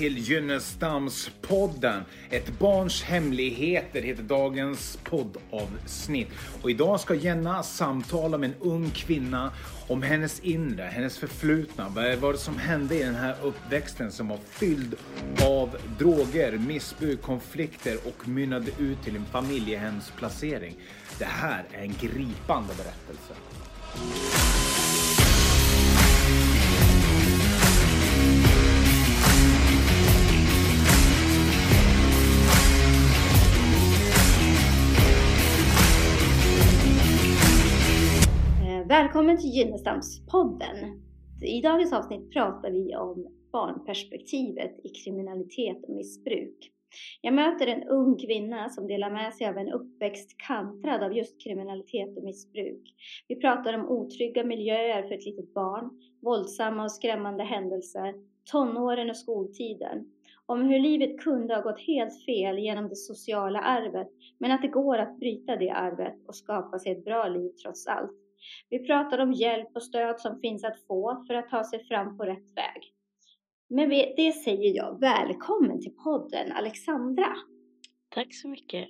[0.00, 2.02] till Gynnestamspodden.
[2.30, 6.28] Ett barns hemligheter heter dagens poddavsnitt.
[6.62, 9.52] Och idag ska Jenna samtala med en ung kvinna
[9.88, 11.88] om hennes inre, hennes förflutna.
[11.88, 14.94] Vad var det som hände i den här uppväxten som var fylld
[15.42, 20.76] av droger, missbruk, konflikter och mynnade ut till en familjehemsplacering.
[21.18, 23.34] Det här är en gripande berättelse.
[38.90, 40.76] Välkommen till Gynnestamspodden.
[41.42, 46.72] I dagens avsnitt pratar vi om barnperspektivet i kriminalitet och missbruk.
[47.20, 51.42] Jag möter en ung kvinna som delar med sig av en uppväxt kantrad av just
[51.42, 52.94] kriminalitet och missbruk.
[53.28, 55.90] Vi pratar om otrygga miljöer för ett litet barn,
[56.22, 58.14] våldsamma och skrämmande händelser,
[58.52, 60.12] tonåren och skoltiden.
[60.46, 64.68] Om hur livet kunde ha gått helt fel genom det sociala arvet, men att det
[64.68, 68.19] går att bryta det arvet och skapa sig ett bra liv trots allt.
[68.68, 72.16] Vi pratar om hjälp och stöd som finns att få för att ta sig fram
[72.16, 72.92] på rätt väg.
[73.68, 77.26] Med det säger jag välkommen till podden Alexandra.
[78.08, 78.88] Tack så mycket.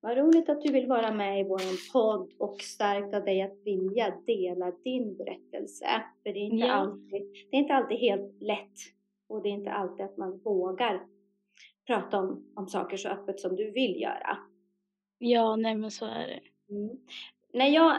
[0.00, 3.58] Vad roligt att du vill vara med i vår podd och starkt av dig att
[3.64, 5.86] vilja dela din berättelse.
[6.22, 6.72] För det är, inte ja.
[6.72, 8.76] alltid, det är inte alltid helt lätt
[9.28, 11.06] och det är inte alltid att man vågar
[11.86, 14.38] prata om, om saker så öppet som du vill göra.
[15.18, 16.74] Ja, nej men så är det.
[16.74, 16.98] Mm.
[17.52, 17.96] När jag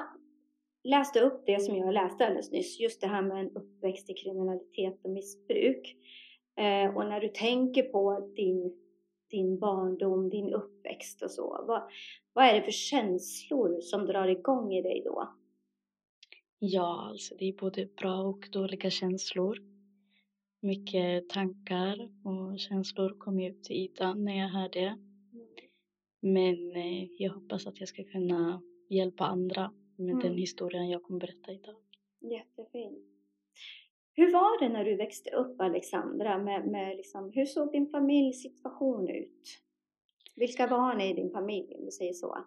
[0.83, 4.13] läste upp det som jag läste alldeles nyss, just det här med en uppväxt i
[4.13, 5.95] kriminalitet och missbruk.
[6.57, 8.73] Eh, och när du tänker på din,
[9.29, 11.89] din barndom, din uppväxt och så, vad,
[12.33, 15.29] vad är det för känslor som drar igång i dig då?
[16.59, 19.57] Ja, alltså det är både bra och dåliga känslor.
[20.61, 24.97] Mycket tankar och känslor kommer ut till ytan när jag hör det.
[25.33, 25.47] Mm.
[26.21, 30.19] Men eh, jag hoppas att jag ska kunna hjälpa andra med mm.
[30.19, 31.75] den historien jag kommer berätta idag.
[32.21, 33.05] Jättefint.
[34.13, 36.37] Hur var det när du växte upp Alexandra?
[36.37, 39.59] Med, med liksom, hur såg din familjesituation ut?
[40.35, 42.37] Vilka var ni i din familj om du säger så?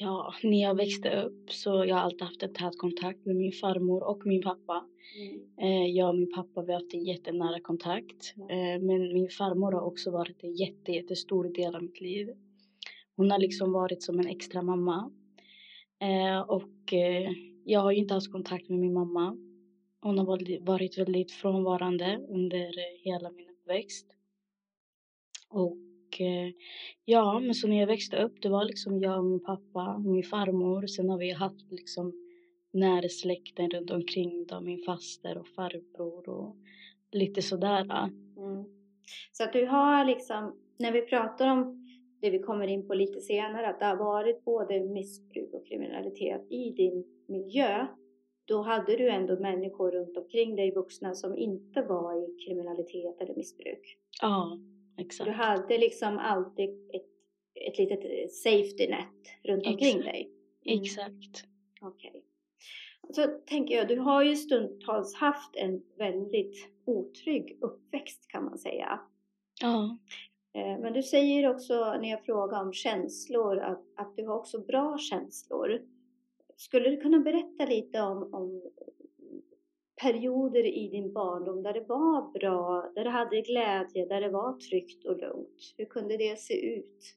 [0.00, 3.52] Ja, när jag växte upp så jag har alltid haft en tät kontakt med min
[3.52, 4.84] farmor och min pappa.
[5.18, 5.40] Mm.
[5.58, 8.34] Eh, jag och min pappa vi har haft en jättenära kontakt.
[8.36, 8.86] Mm.
[8.86, 12.30] men min farmor har också varit en jätte, jättestor del av mitt liv.
[13.16, 15.10] Hon har liksom varit som en extra mamma.
[16.00, 17.30] Eh, och eh,
[17.64, 19.36] jag har ju inte haft kontakt med min mamma.
[20.00, 24.06] Hon har varit väldigt frånvarande under eh, hela min uppväxt.
[25.48, 26.52] Och eh,
[27.04, 30.04] ja, men så när jag växte upp, det var liksom jag och min pappa och
[30.04, 30.86] min farmor.
[30.86, 32.12] Sen har vi haft liksom
[32.72, 36.56] nära släkten runt omkring då, min faster och farbror och
[37.12, 37.80] lite sådär.
[37.80, 38.64] Mm.
[39.32, 41.85] Så att du har liksom, när vi pratar om
[42.26, 46.52] det vi kommer in på lite senare, att det har varit både missbruk och kriminalitet
[46.52, 47.86] i din miljö,
[48.44, 53.34] då hade du ändå människor runt omkring dig, vuxna, som inte var i kriminalitet eller
[53.34, 53.98] missbruk.
[54.22, 54.58] Ja,
[54.98, 55.30] exakt.
[55.30, 57.06] Du hade liksom alltid ett,
[57.54, 60.04] ett litet safety net runt omkring exakt.
[60.04, 60.30] dig.
[60.66, 60.82] Mm.
[60.82, 61.46] Exakt.
[61.80, 62.10] Okej.
[62.10, 62.22] Okay.
[63.14, 69.00] Så tänker jag, du har ju stundtals haft en väldigt otrygg uppväxt kan man säga.
[69.60, 69.98] Ja.
[70.56, 74.60] Eh, men du säger också när jag frågar om känslor att, att du har också
[74.60, 75.82] bra känslor.
[76.56, 78.62] Skulle du kunna berätta lite om, om
[80.02, 84.58] perioder i din barndom där det var bra, där du hade glädje, där det var
[84.58, 85.74] tryggt och lugnt?
[85.76, 87.16] Hur kunde det se ut?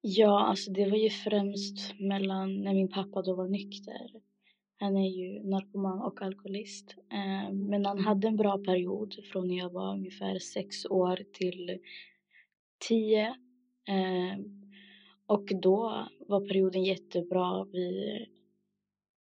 [0.00, 4.10] Ja, alltså det var ju främst mellan när min pappa då var nykter.
[4.76, 6.94] Han är ju narkoman och alkoholist.
[7.12, 11.78] Eh, men han hade en bra period från när jag var ungefär sex år till
[12.78, 13.26] 10.
[13.88, 14.38] Eh,
[15.26, 17.64] och då var perioden jättebra.
[17.64, 18.18] Vi,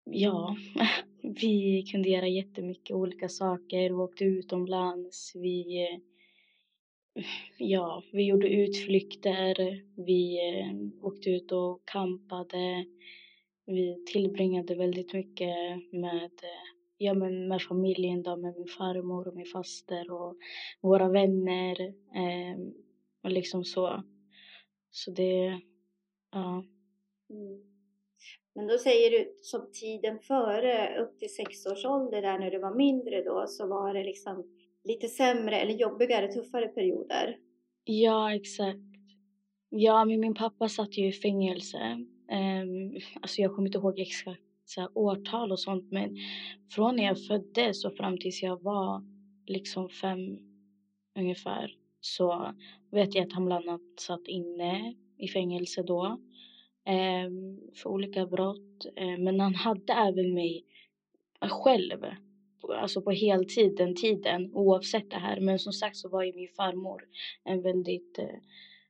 [0.04, 0.56] ja,
[1.42, 3.90] vi kunde göra jättemycket olika saker.
[3.90, 5.32] Vi åkte utomlands.
[5.36, 6.00] Vi, eh,
[7.58, 9.82] ja, vi gjorde utflykter.
[10.06, 12.86] Vi eh, åkte ut och campade.
[13.66, 15.56] Vi tillbringade väldigt mycket
[15.92, 20.38] med eh, ja, men med familjen då, med min farmor och min faster och
[20.82, 21.82] våra vänner.
[22.16, 22.58] Eh,
[23.24, 24.04] och liksom så.
[24.92, 25.62] Så det,
[26.32, 26.64] ja.
[27.30, 27.64] Mm.
[28.56, 32.60] Men då säger du som tiden före, upp till sex års ålder där när du
[32.60, 34.46] var mindre då, så var det liksom
[34.84, 37.38] lite sämre eller jobbigare, tuffare perioder?
[37.84, 38.80] Ja, exakt.
[39.70, 41.78] Ja, men min pappa satt ju i fängelse.
[42.32, 46.18] Um, alltså jag kommer inte ihåg exakt så årtal och sånt, men
[46.72, 49.04] från när jag föddes och fram tills jag var
[49.48, 50.38] liksom fem,
[51.20, 52.54] ungefär så
[52.92, 56.06] vet jag att han bland annat satt inne i fängelse då
[56.86, 57.30] eh,
[57.76, 58.86] för olika brott.
[58.96, 60.66] Eh, men han hade även mig
[61.42, 62.06] själv,
[62.82, 65.40] alltså på heltid den tiden oavsett det här.
[65.40, 67.04] Men som sagt så var ju min farmor
[67.44, 68.40] en väldigt eh,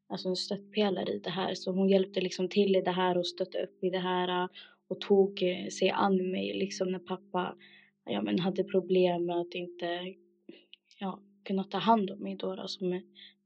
[0.07, 1.53] alltså en stöttpelare i det här.
[1.53, 4.49] Så hon hjälpte liksom till i det här och stötte upp i det här eh,
[4.87, 7.55] och tog eh, sig an mig liksom när pappa
[8.05, 10.15] ja, men hade problem med att inte
[10.99, 13.01] ja, kunna ta hand om mig då, då som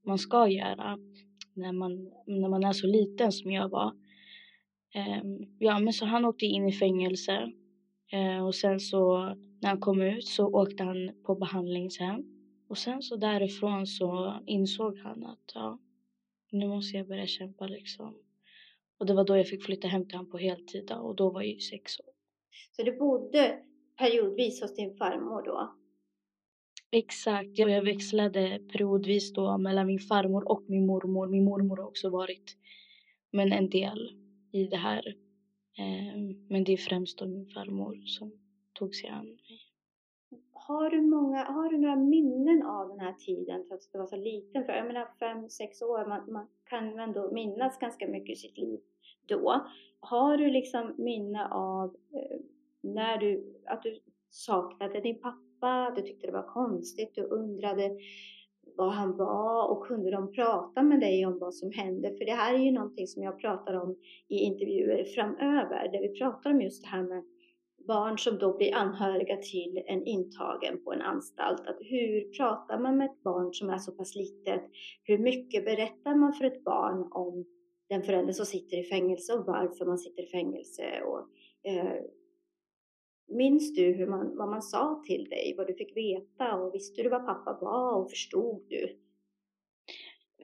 [0.05, 0.99] man ska göra
[1.53, 3.93] när man, när man är så liten som jag var.
[4.93, 7.51] Ehm, ja, men så han åkte in i fängelse
[8.11, 9.19] eh, och sen så
[9.61, 12.23] när han kom ut så åkte han på behandlingshem
[12.67, 15.79] och sen så därifrån så insåg han att ja,
[16.51, 18.15] nu måste jag börja kämpa liksom.
[18.97, 21.41] Och det var då jag fick flytta hem till honom på heltid och då var
[21.41, 22.13] jag ju sex år.
[22.71, 23.59] Så du bodde
[23.97, 25.82] periodvis hos din farmor då?
[26.95, 31.27] Exakt, jag växlade periodvis då mellan min farmor och min mormor.
[31.27, 32.57] Min mormor har också varit
[33.31, 34.11] men en del
[34.51, 35.07] i det här.
[35.77, 36.19] Eh,
[36.49, 38.31] men det är främst då min farmor som
[38.73, 39.59] tog sig an mig.
[40.51, 44.07] Har du, många, har du några minnen av den här tiden trots att du var
[44.07, 44.65] så liten?
[44.65, 48.57] För jag menar fem, sex år, man, man kan ändå minnas ganska mycket i sitt
[48.57, 48.79] liv
[49.25, 49.67] då.
[49.99, 52.39] Har du liksom minne av eh,
[52.81, 53.99] när du, att du
[54.29, 55.39] saknade din pappa,
[55.95, 57.97] du tyckte det var konstigt, du undrade
[58.77, 62.15] vad han var och kunde de prata med dig om vad som hände?
[62.17, 63.95] För det här är ju någonting som jag pratar om
[64.27, 67.23] i intervjuer framöver, där vi pratar om just det här med
[67.87, 71.67] barn som då blir anhöriga till en intagen på en anstalt.
[71.67, 74.61] Att hur pratar man med ett barn som är så pass litet?
[75.03, 77.45] Hur mycket berättar man för ett barn om
[77.89, 80.83] den förälder som sitter i fängelse och varför man sitter i fängelse?
[81.05, 81.27] Och,
[81.71, 82.01] eh,
[83.27, 87.03] minns du hur man, vad man sa till dig, vad du fick veta och visste
[87.03, 88.97] du vad pappa var och förstod du?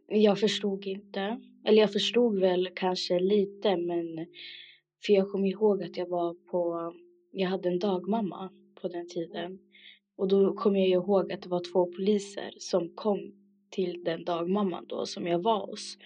[0.08, 1.42] Jag förstod inte.
[1.66, 4.26] Eller jag förstod väl kanske lite men
[5.06, 6.94] för jag kommer ihåg att jag var på
[7.32, 8.50] jag hade en dagmamma
[8.82, 9.60] på den tiden.
[10.16, 13.34] Och då kommer jag ihåg att det var två poliser som kom
[13.70, 15.98] till den dagmamman då som jag var hos.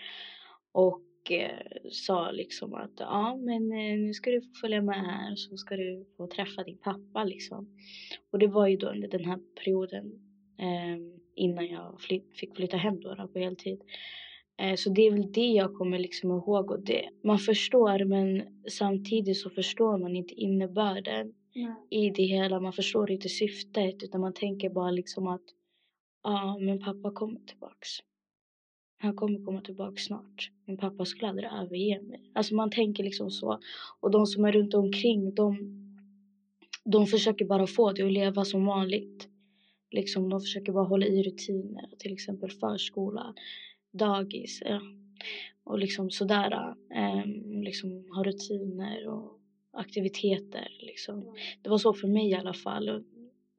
[0.71, 5.35] Och eh, sa liksom att ja men eh, nu ska du få följa med här
[5.35, 7.67] så ska du få träffa din pappa liksom.
[8.31, 10.05] Och det var ju då under den här perioden
[10.59, 10.97] eh,
[11.35, 13.81] innan jag fly fick flytta hem då, då på heltid.
[14.57, 16.71] Eh, så det är väl det jag kommer liksom ihåg.
[16.71, 21.75] Och det, man förstår men samtidigt så förstår man inte innebörden Nej.
[21.89, 22.59] i det hela.
[22.59, 25.43] Man förstår inte syftet utan man tänker bara liksom att
[26.23, 27.89] ja ah, men pappa kommer tillbaks.
[29.03, 30.51] Han kommer komma tillbaka snart.
[30.65, 32.31] Min pappa skulle aldrig överge mig.
[32.33, 33.59] Alltså man tänker liksom så.
[33.99, 35.57] Och de som är runt omkring de,
[36.83, 39.27] de försöker bara få det att leva som vanligt.
[39.91, 41.89] Liksom de försöker bara hålla i rutiner.
[41.99, 43.33] Till exempel förskola
[43.91, 44.61] dagis.
[44.65, 44.81] Ja.
[45.63, 46.75] Och liksom sådär.
[47.25, 49.39] Um, liksom ha rutiner och
[49.71, 50.67] aktiviteter.
[50.79, 51.35] Liksom.
[51.61, 53.03] Det var så för mig i alla fall.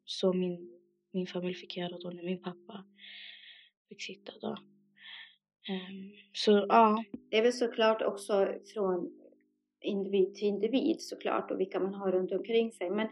[0.04, 0.70] Så min,
[1.12, 2.84] min familj fick göra då när min pappa
[3.88, 4.56] fick sitta då.
[5.68, 7.04] Um, så ja.
[7.30, 9.10] Det är väl såklart också från
[9.80, 12.90] individ till individ såklart och vilka man har runt omkring sig.
[12.90, 13.08] Men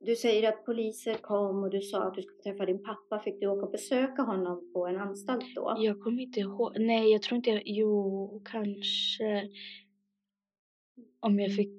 [0.00, 3.20] du säger att poliser kom och du sa att du skulle träffa din pappa.
[3.24, 5.76] Fick du åka och besöka honom på en anstalt då?
[5.78, 6.78] Jag kommer inte ihåg.
[6.78, 7.62] Nej, jag tror inte jag...
[7.64, 9.48] Jo, kanske...
[11.20, 11.78] Om jag fick...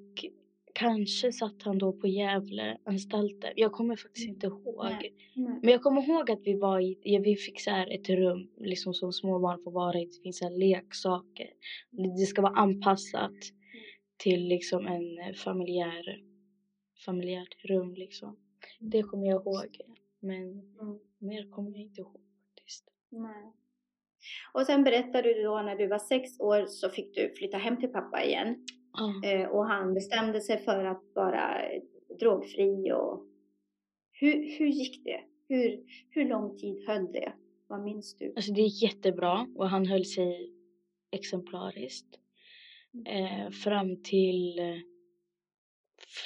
[0.74, 3.50] Kanske satt han då på Gävleanstalten.
[3.56, 4.84] Jag kommer faktiskt inte ihåg.
[4.84, 5.58] Nej, nej.
[5.62, 6.98] Men jag kommer ihåg att vi var i...
[7.02, 10.04] Ja, vi fick så ett rum liksom som småbarn får vara i.
[10.04, 11.50] Det finns så leksaker.
[11.90, 13.36] Det ska vara anpassat
[14.16, 16.30] till liksom en familjär
[17.04, 18.36] familjärt rum liksom.
[18.78, 19.78] Det kommer jag ihåg.
[20.20, 20.98] Men mm.
[21.18, 22.84] mer kommer jag inte ihåg faktiskt.
[23.08, 23.52] Nej.
[24.52, 27.80] Och sen berättade du då när du var sex år så fick du flytta hem
[27.80, 28.66] till pappa igen.
[28.98, 29.50] Mm.
[29.50, 31.60] Och han bestämde sig för att vara
[32.20, 33.26] drogfri och
[34.12, 35.20] hur, hur gick det?
[35.48, 37.32] Hur, hur lång tid höll det?
[37.66, 38.32] Vad minns du?
[38.36, 40.52] Alltså det gick jättebra och han höll sig
[41.10, 42.18] exemplariskt.
[42.94, 43.06] Mm.
[43.06, 44.60] Eh, fram till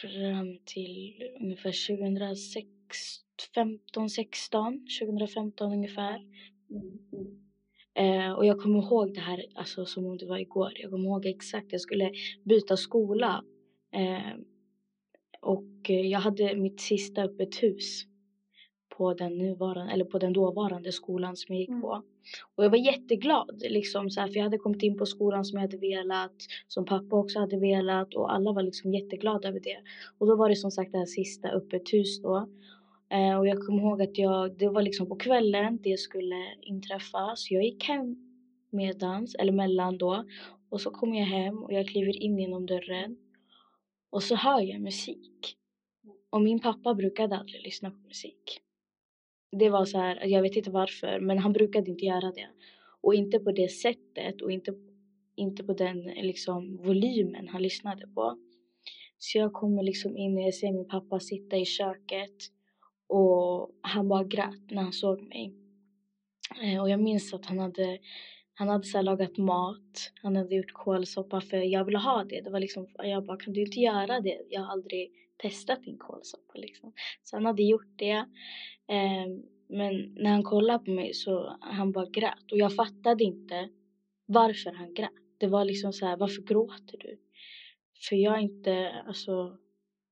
[0.00, 6.16] fram till ungefär 2015, 16, 2015 ungefär.
[6.70, 7.43] Mm.
[7.94, 10.72] Eh, och jag kommer ihåg det här alltså, som om det var igår.
[10.74, 12.12] Jag kommer ihåg exakt, jag skulle
[12.44, 13.44] byta skola.
[13.92, 14.38] Eh,
[15.40, 18.04] och jag hade mitt sista öppet hus
[18.96, 21.80] på den, nuvarande, eller på den dåvarande skolan som jag gick mm.
[21.80, 22.02] på.
[22.56, 25.56] Och jag var jätteglad liksom så här, för jag hade kommit in på skolan som
[25.56, 26.34] jag hade velat,
[26.68, 29.78] som pappa också hade velat och alla var liksom jätteglada över det.
[30.18, 32.48] Och då var det som sagt det här sista öppet hus då.
[33.10, 37.32] Eh, och jag kommer ihåg att jag, det var liksom på kvällen det skulle inträffa.
[37.36, 38.16] Så jag gick hem
[38.70, 40.24] medans, eller mellan då.
[40.68, 43.16] Och så kommer jag hem och jag kliver in genom dörren.
[44.10, 45.56] Och så hör jag musik.
[46.30, 48.60] Och min pappa brukade aldrig lyssna på musik.
[49.50, 52.48] Det var så här, jag vet inte varför, men han brukade inte göra det.
[53.00, 54.74] Och inte på det sättet och inte,
[55.36, 58.38] inte på den liksom, volymen han lyssnade på.
[59.18, 62.53] Så jag kommer liksom in och jag ser min pappa sitta i köket
[63.08, 65.54] och han bara grät när han såg mig.
[66.62, 67.98] Eh, och jag minns att han hade,
[68.54, 72.40] han hade så lagat mat, han hade gjort kålsoppa för jag ville ha det.
[72.40, 74.40] Det var liksom, jag bara, kan du inte göra det?
[74.50, 76.92] Jag har aldrig testat din kålsoppa liksom.
[77.22, 78.24] Så han hade gjort det.
[78.88, 83.68] Ehm, men när han kollade på mig så han bara grät och jag fattade inte
[84.26, 85.10] varför han grät.
[85.38, 87.18] Det var liksom så här, varför gråter du?
[88.08, 89.58] För jag är inte, alltså,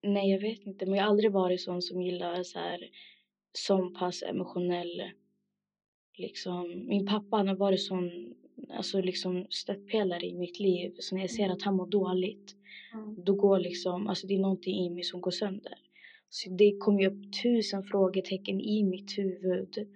[0.02, 2.90] nej jag vet inte, men jag har aldrig varit sån som gillar så här,
[3.52, 5.02] så pass emotionell,
[6.18, 6.86] liksom.
[6.88, 8.34] Min pappa han har varit sån,
[8.70, 10.94] alltså liksom stöttpelare i mitt liv.
[10.98, 12.56] Så när jag ser att han mår dåligt,
[12.94, 13.24] mm.
[13.24, 15.78] då går liksom, alltså det är någonting i mig som går sönder.
[16.28, 19.88] Så det kom ju upp tusen frågetecken i mitt huvud.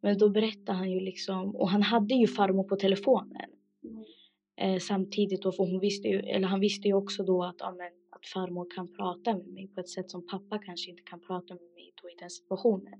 [0.00, 3.50] Men då berättade han ju liksom, och han hade ju farmor på telefonen.
[3.84, 4.04] Mm.
[4.56, 7.74] Eh, samtidigt då, för hon visste ju, eller han visste ju också då att, ja,
[7.78, 11.20] men, att farmor kan prata med mig på ett sätt som pappa kanske inte kan
[11.20, 12.94] prata med mig då i den situationen.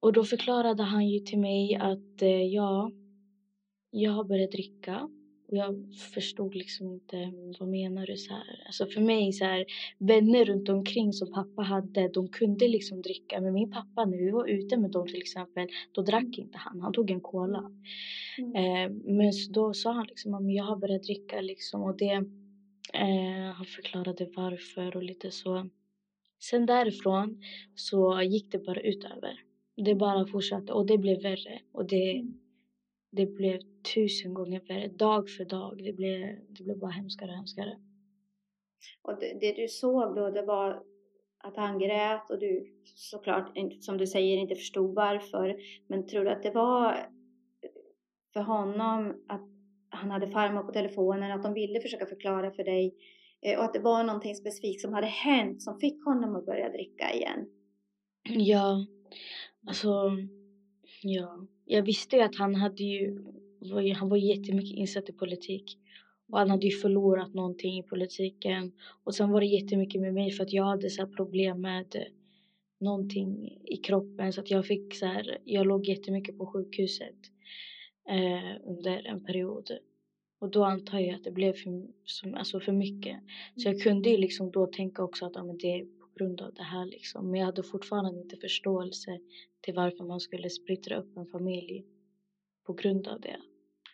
[0.00, 2.90] Och då förklarade han ju till mig att eh, ja,
[3.90, 5.08] jag har börjat dricka
[5.48, 8.62] och jag förstod liksom inte, vad menar du så här?
[8.66, 9.64] Alltså för mig så här,
[9.98, 13.40] vänner runt omkring som pappa hade, de kunde liksom dricka.
[13.40, 16.80] Men min pappa, när vi var ute med dem till exempel, då drack inte han.
[16.80, 17.72] Han tog en cola.
[18.38, 18.54] Mm.
[18.54, 22.24] Eh, men då sa han liksom jag har börjat dricka liksom och det,
[22.92, 25.70] eh, han förklarade varför och lite så.
[26.38, 27.42] Sen därifrån
[27.74, 29.40] så gick det bara utöver.
[29.76, 32.44] Det bara fortsatte och det blev värre och det mm
[33.16, 33.60] det blev
[33.94, 35.84] tusen gånger värre, dag för dag.
[35.84, 37.78] Det blev, det blev bara hemskare och hemskare.
[39.02, 40.82] Och det, det, du såg då, det var
[41.38, 45.56] att han grät och du såklart, som du säger, inte förstod varför.
[45.86, 47.10] Men tror du att det var
[48.32, 49.48] för honom att
[49.94, 52.94] han hade farmor på telefonen, att de ville försöka förklara för dig
[53.42, 56.68] eh, och att det var någonting specifikt som hade hänt som fick honom att börja
[56.68, 57.46] dricka igen?
[58.28, 58.86] Ja,
[59.66, 60.10] alltså,
[61.02, 63.24] ja jag visste ju att han hade ju,
[63.96, 65.78] han var jättemycket insatt i politik.
[66.28, 68.72] Och han hade ju förlorat någonting i politiken.
[69.04, 72.02] Och sen var det jättemycket med mig för att jag hade så problem med eh,
[72.80, 74.32] någonting i kroppen.
[74.32, 77.16] Så att jag fick så här, jag låg jättemycket på sjukhuset
[78.08, 79.70] eh, under en period.
[80.38, 83.20] Och då antar jag att det blev för, som, alltså för mycket.
[83.56, 86.40] Så jag kunde ju liksom då tänka också att ja, men det är på grund
[86.40, 87.30] av det här liksom.
[87.30, 89.20] Men jag hade fortfarande inte förståelse
[89.60, 91.84] till varför man skulle splittra upp en familj
[92.66, 93.36] på grund av det.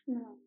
[0.06, 0.40] Mm.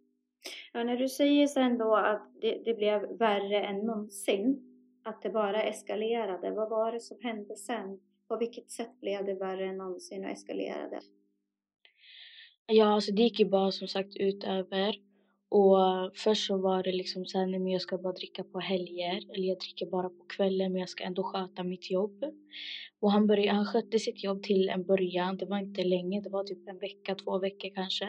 [0.74, 4.62] Ja, när du säger sen då att det, det, blev värre än någonsin,
[5.04, 8.00] att det bara eskalerade, vad var det som hände sen?
[8.28, 11.00] På vilket sätt blev det värre än någonsin och eskalerade?
[12.68, 14.96] Ja, alltså det gick ju bara som sagt ut över.
[15.50, 15.78] Och
[16.16, 19.32] först så var det liksom såhär, nej men jag ska bara dricka på helger.
[19.34, 22.24] Eller jag dricker bara på kvällen men jag ska ändå sköta mitt jobb.
[23.00, 25.38] Och han, började, han skötte sitt jobb till en början.
[25.38, 28.06] Det var inte länge, det var typ en vecka, två veckor kanske.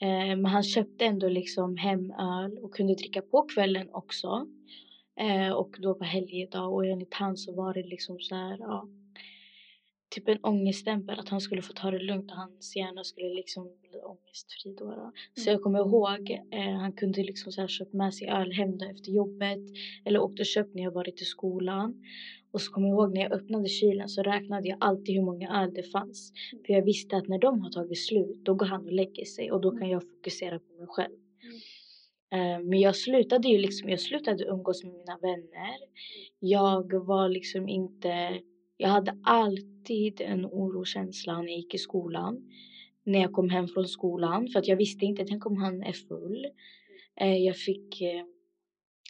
[0.00, 4.46] Eh, men han köpte ändå liksom hem öl och kunde dricka på kvällen också.
[5.20, 8.88] Eh, och då på helgedag och enligt han så var det liksom så här, ja,
[10.18, 13.64] typ en ångeststämpel att han skulle få ta det lugnt och hans hjärna skulle liksom
[13.64, 14.84] bli ångestfri då.
[14.84, 15.12] då.
[15.34, 15.52] Så mm.
[15.52, 19.12] jag kommer ihåg, eh, han kunde liksom så här köpt med sig öl hem efter
[19.12, 19.58] jobbet
[20.04, 22.04] eller åkt och köpt när jag varit i skolan.
[22.50, 25.62] Och så kommer jag ihåg när jag öppnade kylen så räknade jag alltid hur många
[25.62, 26.32] öl det fanns.
[26.52, 26.64] Mm.
[26.64, 29.52] För jag visste att när de har tagit slut då går han och lägger sig
[29.52, 31.16] och då kan jag fokusera på mig själv.
[32.30, 32.68] Mm.
[32.68, 35.78] Men jag slutade ju liksom, jag slutade umgås med mina vänner.
[36.38, 38.40] Jag var liksom inte,
[38.80, 42.50] jag hade alltid en oroskänsla när jag gick i skolan.
[43.04, 45.92] När jag kom hem från skolan för att jag visste inte, tänk om han är
[45.92, 46.46] full.
[47.20, 48.22] Eh, jag fick eh,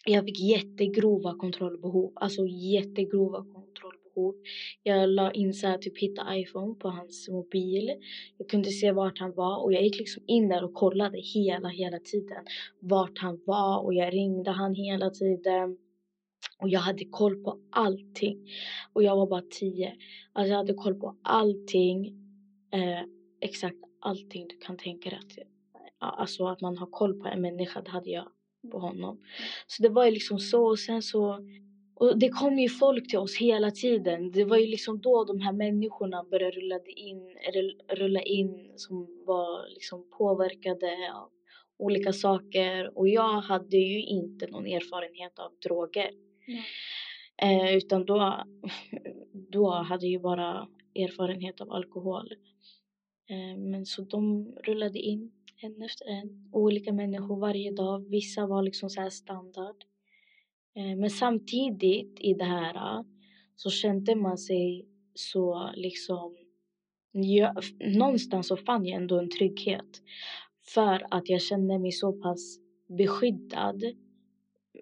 [0.06, 4.34] jag fick jättegrova kontrollbehov, alltså jättegrova kontrollbehov.
[4.82, 7.90] Jag la in så här, typ hitta iPhone på hans mobil.
[8.38, 11.68] Jag kunde se vart han var och jag gick liksom in där och kollade hela,
[11.68, 12.44] hela tiden
[12.80, 15.78] vart han var och jag ringde han hela tiden.
[16.58, 18.48] Och jag hade koll på allting.
[18.92, 19.96] Och jag var bara tio.
[20.32, 22.06] Alltså jag hade koll på allting.
[22.72, 23.02] Eh,
[23.40, 25.38] exakt allting du kan tänka dig att,
[25.98, 28.28] alltså att man har koll på en människa, det hade jag
[28.70, 29.20] på honom.
[29.66, 31.38] Så det var ju liksom så och sen så
[32.00, 34.30] och det kom ju folk till oss hela tiden.
[34.30, 37.36] Det var ju liksom då de här människorna började rulla in,
[37.88, 41.30] rulla in som var liksom påverkade av
[41.78, 42.98] olika saker.
[42.98, 46.10] Och jag hade ju inte någon erfarenhet av droger.
[47.42, 48.44] Eh, utan då,
[49.50, 52.32] då hade jag bara erfarenhet av alkohol.
[53.30, 56.50] Eh, men så de rullade in en efter en.
[56.52, 58.10] Olika människor varje dag.
[58.10, 59.76] Vissa var liksom så standard.
[60.76, 63.04] Eh, men samtidigt i det här
[63.56, 66.36] så kände man sig så liksom...
[67.12, 70.02] Jag, någonstans så fann jag ändå en trygghet.
[70.74, 73.84] För att jag kände mig så pass beskyddad.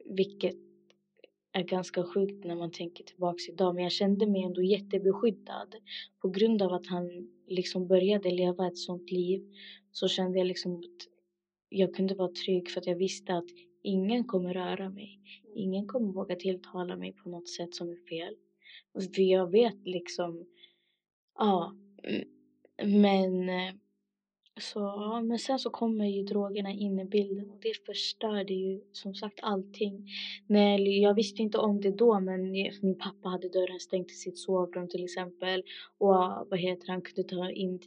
[0.04, 0.65] Vilket
[1.56, 3.74] är ganska sjukt när man tänker tillbaks idag.
[3.74, 5.74] Men jag kände mig ändå jättebeskyddad.
[6.22, 9.54] På grund av att han liksom började leva ett sånt liv
[9.92, 11.08] så kände jag liksom att
[11.68, 13.48] jag kunde vara trygg för att jag visste att
[13.82, 15.20] ingen kommer röra mig.
[15.54, 18.34] Ingen kommer våga tilltala mig på något sätt som är fel.
[19.14, 20.46] För jag vet liksom,
[21.38, 21.76] ja,
[22.84, 23.74] men eh,
[24.60, 24.80] så,
[25.24, 29.38] men sen så kommer ju drogerna in i bilden och det förstörde ju som sagt
[29.42, 30.08] allting.
[30.46, 34.38] Nej, jag visste inte om det då men min pappa hade dörren stängd till sitt
[34.38, 35.62] sovrum till exempel
[35.98, 36.14] och
[36.50, 37.80] vad heter han kunde ta in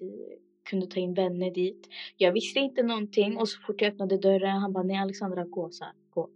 [0.64, 1.88] kunde ta in vänner dit.
[2.18, 5.70] Jag visste inte någonting och så fort jag öppnade dörren han bara nej Alexandra gå
[5.72, 6.30] så här, gå.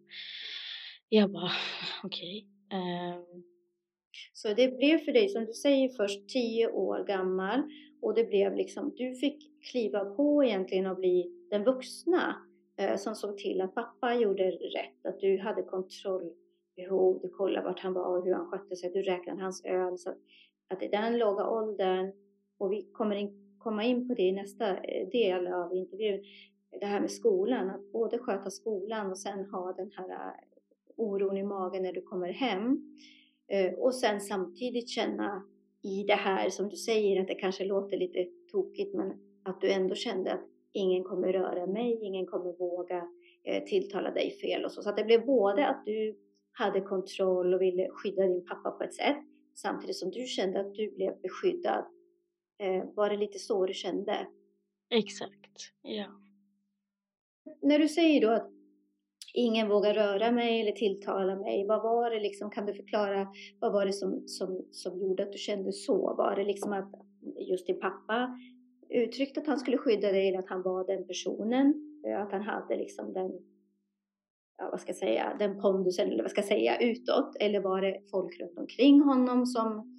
[1.10, 1.52] Jag bara
[2.04, 2.48] okej.
[2.68, 2.80] Okay.
[2.80, 3.44] Um...
[4.34, 7.64] Så det blev för dig som du säger först tio år gammal
[8.04, 12.36] och det blev liksom, du fick kliva på egentligen och bli den vuxna
[12.78, 17.80] eh, som såg till att pappa gjorde rätt, att du hade kontrollbehov, du kollade vart
[17.80, 19.98] han var och hur han skötte sig, du räknade hans öl.
[19.98, 20.18] Så att,
[20.68, 22.12] att i den låga åldern,
[22.58, 26.24] och vi kommer in, komma in på det i nästa eh, del av intervjun,
[26.80, 30.34] det här med skolan, att både sköta skolan och sen ha den här eh,
[30.96, 32.96] oron i magen när du kommer hem.
[33.48, 35.44] Eh, och sen samtidigt känna
[35.84, 39.72] i det här som du säger att det kanske låter lite tokigt men att du
[39.72, 43.08] ändå kände att ingen kommer röra mig, ingen kommer våga
[43.44, 44.82] eh, tilltala dig fel och så.
[44.82, 46.20] Så att det blev både att du
[46.52, 49.18] hade kontroll och ville skydda din pappa på ett sätt
[49.56, 51.86] samtidigt som du kände att du blev beskyddad.
[52.60, 54.28] Eh, var det lite så du kände?
[54.90, 56.06] Exakt, ja.
[57.62, 58.53] När du säger då att
[59.34, 61.66] ingen vågar röra mig eller tilltala mig.
[61.68, 63.28] Vad var det liksom, kan du förklara,
[63.60, 66.16] vad var det som, som, som gjorde att du kände så?
[66.16, 66.92] Var det liksom att
[67.50, 68.40] just din pappa
[68.90, 71.74] uttryckte att han skulle skydda dig eller att han var den personen?
[72.08, 73.32] Eh, att han hade liksom den,
[74.58, 77.36] ja, vad ska jag säga, den pondusen eller vad ska jag säga utåt?
[77.40, 79.94] Eller var det folk runt omkring honom som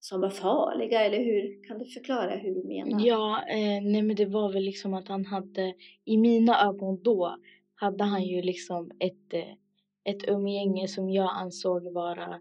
[0.00, 1.68] som var farliga eller hur?
[1.68, 3.06] Kan du förklara hur du menar?
[3.06, 5.74] Ja, eh, nej men det var väl liksom att han hade,
[6.04, 7.36] i mina ögon då,
[7.80, 9.54] hade han ju liksom ett, eh,
[10.04, 12.40] ett umgänge som jag ansåg vara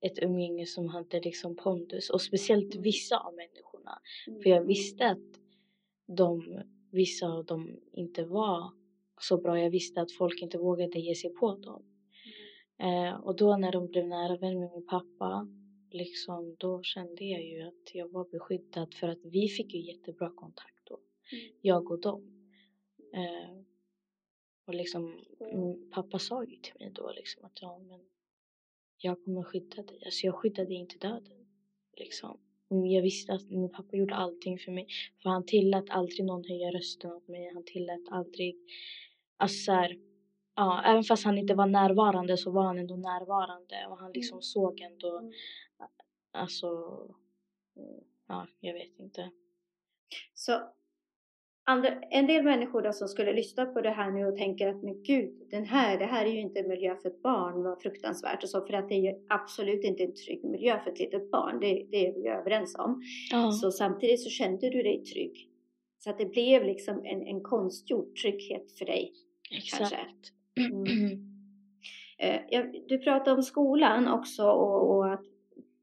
[0.00, 3.98] ett umgänge som hade liksom pondus och speciellt vissa av människorna.
[4.42, 5.40] För jag visste att
[6.06, 6.60] de,
[6.90, 8.72] vissa av dem inte var
[9.20, 9.58] så bra.
[9.58, 11.82] Jag visste att folk inte vågade ge sig på dem.
[12.78, 15.48] Eh, och då när de blev nära vän med min pappa,
[15.90, 20.30] liksom, då kände jag ju att jag var beskyddad för att vi fick ju jättebra
[20.30, 20.98] kontakt då.
[21.60, 22.22] Jag och dem.
[23.14, 23.73] Eh,
[24.66, 28.00] och liksom, mm, pappa sa ju till mig då liksom att ja, men
[28.98, 30.02] jag kommer skydda dig.
[30.04, 31.46] Alltså jag skyddade inte döden.
[31.96, 32.40] Liksom.
[32.68, 34.86] Jag visste att min pappa gjorde allting för mig.
[35.22, 37.50] För han tillät aldrig någon höja rösten åt mig.
[37.54, 38.56] Han tillät aldrig...
[39.36, 39.98] Alltså så här,
[40.54, 43.86] ja, även fast han inte var närvarande så var han ändå närvarande.
[43.88, 44.42] Och han liksom mm.
[44.42, 45.18] såg ändå...
[45.18, 45.32] Mm.
[46.32, 46.68] Alltså...
[48.26, 49.30] Ja, jag vet inte.
[50.34, 50.52] Så
[51.64, 54.82] andra, en del människor då som skulle lyssna på det här nu och tänker att
[54.82, 57.82] men gud, den här, det här är ju inte en miljö för ett barn, vad
[57.82, 60.98] fruktansvärt och så, för att det är ju absolut inte en trygg miljö för ett
[60.98, 63.02] litet barn, det, det är vi ju överens om.
[63.30, 63.52] Ja.
[63.52, 65.50] Så samtidigt så kände du dig trygg.
[65.98, 69.12] Så att det blev liksom en, en konstgjord trygghet för dig.
[69.50, 70.32] Exakt.
[70.56, 71.34] Mm.
[72.18, 75.24] Eh, du pratade om skolan också och, och att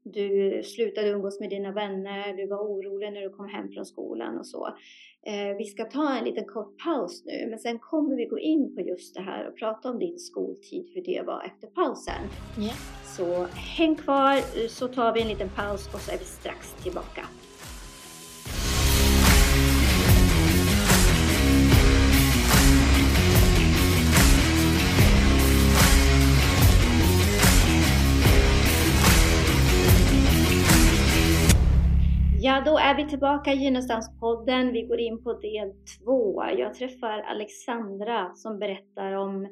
[0.02, 4.38] du slutade umgås med dina vänner, du var orolig när du kom hem från skolan
[4.38, 4.66] och så.
[5.26, 8.74] Eh, vi ska ta en liten kort paus nu, men sen kommer vi gå in
[8.74, 12.22] på just det här och prata om din skoltid, hur det var efter pausen.
[12.58, 12.76] Yeah.
[13.16, 17.26] Så häng kvar så tar vi en liten paus och så är vi strax tillbaka.
[32.52, 34.72] Ja, då är vi tillbaka i Gynnestams-podden.
[34.72, 36.44] Vi går in på del två.
[36.58, 39.48] Jag träffar Alexandra som berättar om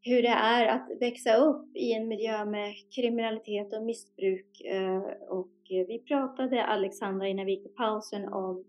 [0.00, 4.60] hur det är att växa upp i en miljö med kriminalitet och missbruk.
[4.60, 8.64] Eh, och vi pratade, Alexandra, innan vi gick i pausen om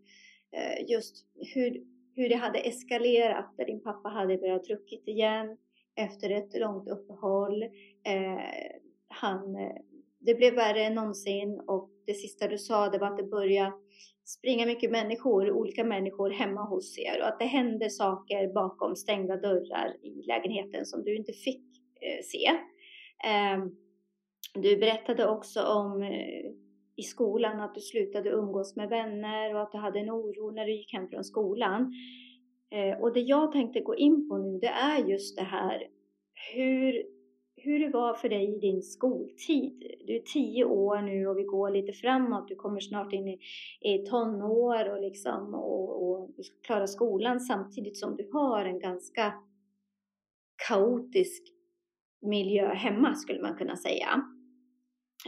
[0.52, 1.84] eh, just hur,
[2.16, 5.58] hur det hade eskalerat där din pappa hade börjat druckit igen
[5.96, 7.64] efter ett långt uppehåll.
[8.04, 8.42] Eh,
[9.08, 9.58] han,
[10.20, 13.74] det blev värre än någonsin och det sista du sa det var att det började
[14.26, 19.36] springa mycket människor, olika människor hemma hos er och att det hände saker bakom stängda
[19.38, 21.64] dörrar i lägenheten som du inte fick
[22.02, 22.48] eh, se.
[23.30, 23.66] Eh,
[24.54, 26.52] du berättade också om eh,
[26.96, 30.66] i skolan att du slutade umgås med vänner och att du hade en oro när
[30.66, 31.94] du gick hem från skolan.
[32.72, 35.88] Eh, och det jag tänkte gå in på nu det är just det här
[36.54, 37.17] hur
[37.68, 39.84] hur det var för dig i din skoltid.
[40.08, 42.48] Du är tio år nu och vi går lite framåt.
[42.48, 43.40] Du kommer snart in i,
[43.82, 48.80] i tonår och, liksom, och, och du ska klara skolan samtidigt som du har en
[48.80, 49.34] ganska
[50.68, 51.44] kaotisk
[52.22, 54.22] miljö hemma skulle man kunna säga.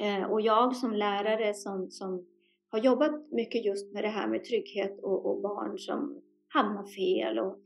[0.01, 2.25] Eh, och jag som lärare som, som
[2.69, 7.39] har jobbat mycket just med det här med trygghet och, och barn som hamnar fel
[7.39, 7.59] och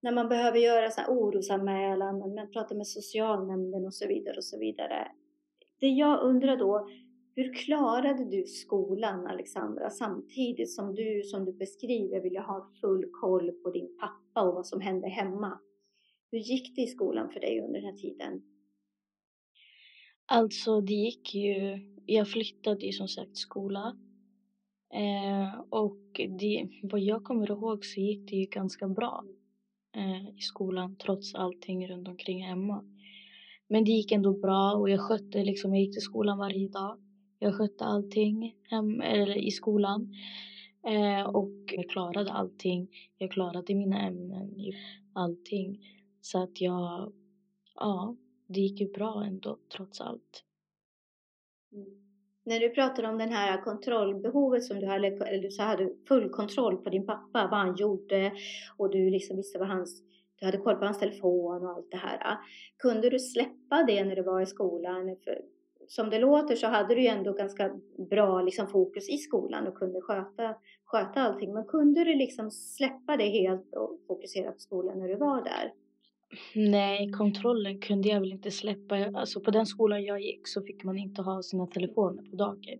[0.00, 4.44] när man behöver göra så här orosanmälan, man pratar med socialnämnden och så vidare och
[4.44, 5.08] så vidare.
[5.80, 6.88] Det jag undrar då,
[7.34, 13.52] hur klarade du skolan Alexandra samtidigt som du, som du beskriver, ville ha full koll
[13.52, 15.60] på din pappa och vad som hände hemma?
[16.30, 18.42] Hur gick det i skolan för dig under den här tiden?
[20.26, 23.96] Alltså det gick ju, jag flyttade ju som sagt skola.
[24.94, 29.24] Eh, och det, vad jag kommer ihåg så gick det ju ganska bra
[29.96, 32.84] eh, i skolan trots allting runt omkring hemma.
[33.68, 36.98] Men det gick ändå bra och jag skötte liksom, jag gick till skolan varje dag.
[37.38, 40.14] Jag skötte allting hem, eller i skolan.
[40.86, 42.88] Eh, och jag klarade allting.
[43.18, 44.54] Jag klarade mina ämnen,
[45.12, 45.80] allting.
[46.20, 47.12] Så att jag,
[47.74, 50.44] ja, det gick ju bra ändå trots allt.
[51.72, 52.07] Mm
[52.48, 56.76] när du pratar om det här kontrollbehovet som du hade, eller du hade full kontroll
[56.76, 58.32] på din pappa, vad han gjorde
[58.76, 60.02] och du liksom visste vad hans,
[60.36, 62.38] du hade koll på hans telefon och allt det här.
[62.78, 65.16] Kunde du släppa det när du var i skolan?
[65.24, 65.38] För
[65.88, 67.70] som det låter så hade du ju ändå ganska
[68.10, 71.52] bra liksom fokus i skolan och kunde sköta, sköta allting.
[71.52, 75.72] Men kunde du liksom släppa det helt och fokusera på skolan när du var där?
[76.54, 78.96] Nej, kontrollen kunde jag väl inte släppa.
[78.96, 82.78] Alltså på den skolan jag gick så fick man inte ha sina telefoner på dagen.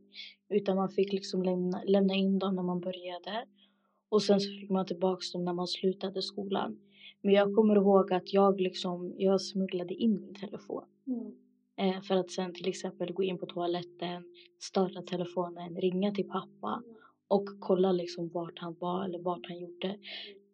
[0.48, 3.44] Utan man fick liksom lämna, lämna in dem när man började.
[4.08, 6.78] Och sen så fick man tillbaks dem när man slutade skolan.
[7.22, 10.84] Men jag kommer ihåg att jag liksom, jag smugglade in min telefon.
[11.06, 11.32] Mm.
[11.78, 14.24] Eh, för att sen till exempel gå in på toaletten,
[14.58, 16.96] starta telefonen, ringa till pappa mm.
[17.28, 19.98] och kolla liksom vart han var eller vart han gjorde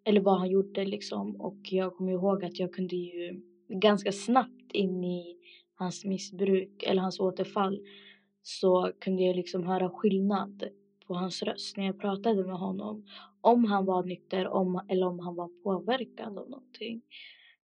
[0.05, 1.37] eller vad han gjorde liksom.
[1.41, 5.37] Och jag kommer ihåg att jag kunde ju ganska snabbt in i
[5.75, 7.81] hans missbruk eller hans återfall
[8.43, 10.65] så kunde jag liksom höra skillnad
[11.07, 13.07] på hans röst när jag pratade med honom.
[13.41, 17.03] Om han var nykter om, eller om han var påverkad av någonting.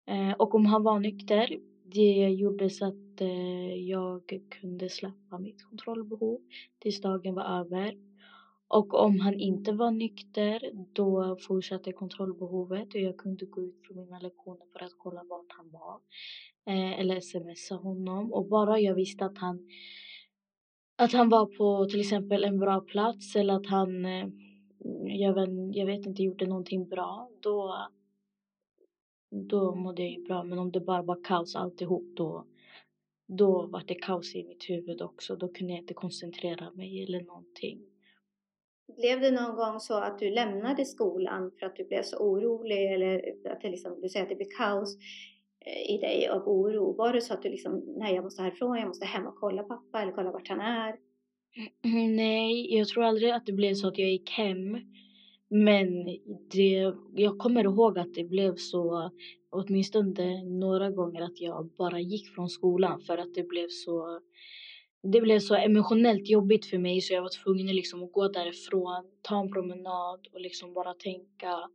[0.06, 5.64] Eh, och om han var nykter, det gjorde så att eh, jag kunde släppa mitt
[5.64, 6.40] kontrollbehov
[6.80, 8.09] tills dagen var över.
[8.70, 13.98] Och om han inte var nykter då fortsatte kontrollbehovet och jag kunde gå ut från
[13.98, 16.02] mina lektioner för att kolla vart han var.
[16.66, 19.68] Eh, eller smsa honom och bara jag visste att han
[20.98, 24.28] att han var på till exempel en bra plats eller att han eh,
[25.04, 27.88] jag, vet, jag vet inte gjorde någonting bra då
[29.32, 32.46] då mådde jag ju bra men om det bara var kaos alltihop då
[33.28, 37.22] då var det kaos i mitt huvud också då kunde jag inte koncentrera mig eller
[37.22, 37.80] någonting.
[38.98, 42.94] Blev det någon gång så att du lämnade skolan för att du blev så orolig
[42.94, 44.98] eller att det liksom, du säger att det blev kaos
[45.66, 46.94] eh, i dig av oro?
[46.98, 49.64] Var det så att du liksom, nej jag måste härifrån, jag måste hem och kolla
[49.64, 50.96] pappa eller kolla vart han är?
[51.86, 54.78] Mm, nej, jag tror aldrig att det blev så att jag gick hem.
[55.50, 56.06] Men
[56.52, 59.12] det, jag kommer ihåg att det blev så
[59.50, 64.20] åtminstone några gånger att jag bara gick från skolan för att det blev så
[65.02, 69.12] det blev så emotionellt jobbigt för mig så jag var tvungen liksom att gå därifrån,
[69.22, 71.70] ta en promenad och liksom bara tänka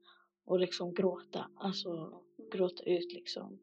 [0.44, 1.50] och liksom gråta.
[1.56, 3.58] Alltså gråta ut liksom.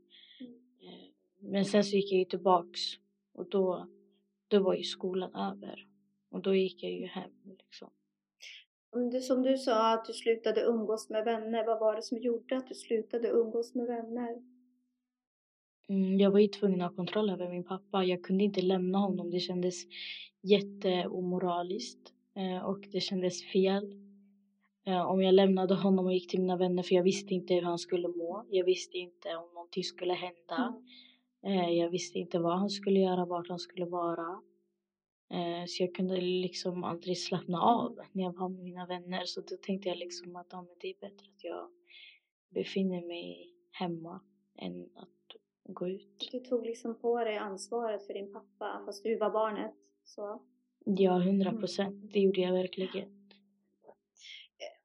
[0.81, 2.79] Eh, men sen så gick jag ju tillbaks
[3.33, 3.87] och då,
[4.47, 5.87] då var ju skolan över.
[6.29, 7.89] Och då gick jag ju hem liksom.
[9.21, 11.65] Som du sa att du slutade umgås med vänner.
[11.65, 14.41] Vad var det som gjorde att du slutade umgås med vänner?
[15.91, 18.03] Mm, jag var ju tvungen att ha kontroll över min pappa.
[18.03, 19.31] Jag kunde inte lämna honom.
[19.31, 19.75] Det kändes
[20.41, 23.95] jätteomoraliskt eh, och det kändes fel.
[24.85, 27.61] Eh, om jag lämnade honom och gick till mina vänner för jag visste inte hur
[27.61, 28.45] han skulle må.
[28.49, 30.81] Jag visste inte om någonting skulle hända.
[31.45, 34.41] Eh, jag visste inte vad han skulle göra, vart han skulle vara.
[35.67, 39.25] Så jag kunde liksom aldrig slappna av när jag var med mina vänner.
[39.25, 41.69] Så då tänkte jag liksom att ja, det är bättre att jag
[42.49, 44.21] befinner mig hemma
[44.57, 45.20] än att
[45.63, 46.29] gå ut.
[46.31, 49.71] Du tog liksom på dig ansvaret för din pappa fast du var barnet.
[50.03, 50.41] Så.
[50.85, 52.13] Ja, hundra procent.
[52.13, 53.21] Det gjorde jag verkligen.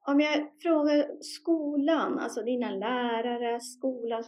[0.09, 4.25] Om jag frågar skolan, alltså dina lärare, skolan,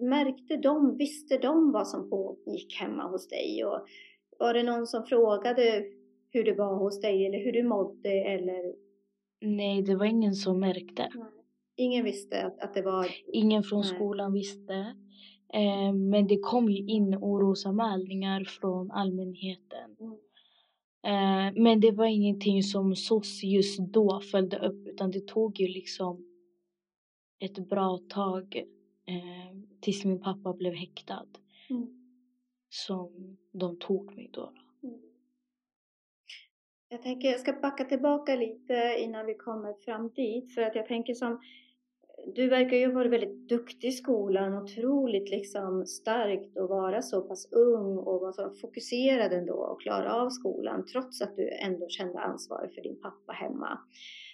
[0.00, 3.64] märkte de, visste de vad som pågick hemma hos dig?
[3.64, 3.86] Och
[4.38, 5.84] var det någon som frågade
[6.30, 8.74] hur det var hos dig eller hur du mådde eller?
[9.40, 11.08] Nej, det var ingen som märkte.
[11.14, 11.28] Nej.
[11.76, 13.06] Ingen visste att, att det var?
[13.32, 13.88] Ingen från Nej.
[13.94, 14.94] skolan visste.
[15.52, 19.96] Eh, men det kom ju in orosanmälningar från allmänheten.
[20.00, 20.12] Mm.
[21.04, 25.68] Eh, men det var ingenting som SOS just då följde upp utan det tog ju
[25.68, 26.26] liksom
[27.38, 28.56] ett bra tag
[29.06, 31.26] eh, tills min pappa blev häktad
[31.70, 31.86] Mm.
[32.68, 34.52] som de tog mig då.
[34.82, 35.00] Mm.
[36.88, 40.86] Jag tänker jag ska backa tillbaka lite innan vi kommer fram dit för att jag
[40.86, 41.40] tänker som
[42.26, 47.22] du verkar ju ha varit väldigt duktig i skolan, otroligt liksom starkt att vara så
[47.22, 51.88] pass ung och vara så fokuserad ändå och klara av skolan trots att du ändå
[51.88, 53.78] kände ansvar för din pappa hemma.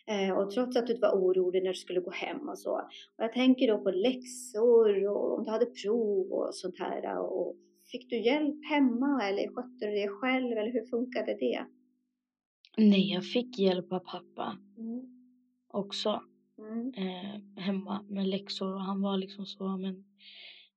[0.07, 2.72] Eh, och trots att du var orolig när du skulle gå hem och så.
[3.16, 7.18] Och jag tänker då på läxor och om du hade prov och sånt här.
[7.18, 7.57] Och
[7.92, 11.64] fick du hjälp hemma eller skötte du det själv eller hur funkade det?
[12.77, 15.03] Nej, jag fick hjälp av pappa Mm.
[15.68, 16.20] också
[16.59, 16.92] Mm.
[16.97, 20.05] eh, hemma med läxor och han var liksom så men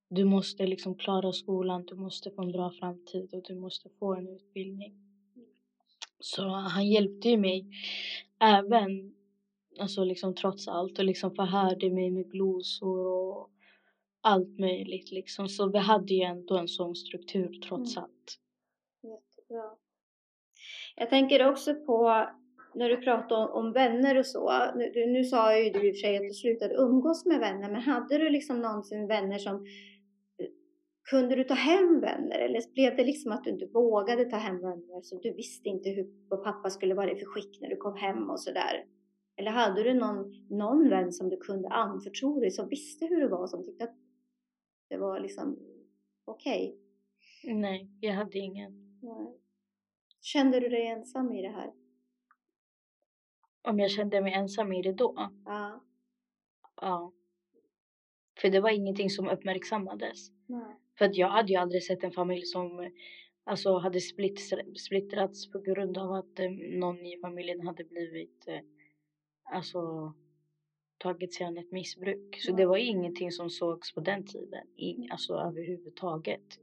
[0.08, 4.14] du måste liksom klara skolan, du måste få en bra framtid och du måste få
[4.14, 4.92] en utbildning.
[6.18, 7.66] Så han hjälpte ju mig
[8.40, 9.14] även,
[9.80, 13.50] alltså liksom trots allt och liksom förhörde mig med glosor och
[14.20, 15.48] allt möjligt liksom.
[15.48, 18.04] Så vi hade ju ändå en sån struktur trots Mm.
[18.04, 18.38] allt.
[19.02, 19.76] Jättebra.
[20.96, 22.26] Jag tänker också på
[22.74, 24.52] när du pratar om, om vänner och så.
[24.76, 27.70] Nu, nu sa ju du i och för sig att du slutade umgås med vänner,
[27.70, 29.66] men hade du liksom någonsin vänner som
[31.10, 34.60] kunde du ta hem vänner eller blev det liksom att du inte vågade ta hem
[34.60, 37.76] vänner så du visste inte hur, vad pappa skulle vara i för skick när du
[37.76, 38.84] kom hem och sådär?
[39.36, 43.28] Eller hade du någon, någon vän som du kunde anförtro dig som visste hur det
[43.28, 43.96] var som tyckte att
[44.88, 45.58] det var liksom
[46.24, 46.78] okej?
[47.44, 48.98] Nej, jag hade ingen.
[49.02, 49.38] Nej.
[50.20, 51.70] Kände du dig ensam i det här?
[53.62, 55.30] Om jag kände mig ensam i det då?
[55.44, 55.84] Ja.
[56.80, 57.12] Ja.
[58.40, 60.30] För det var ingenting som uppmärksammades.
[60.46, 60.76] Nej.
[60.98, 62.90] För att jag hade ju aldrig sett en familj som
[63.44, 68.60] alltså, hade splitt- splittrats på grund av att eh, någon i familjen hade blivit eh,
[69.42, 70.12] alltså
[70.98, 72.40] tagit sig an ett missbruk.
[72.40, 76.60] Så det var ingenting som sågs på den tiden, i, alltså överhuvudtaget.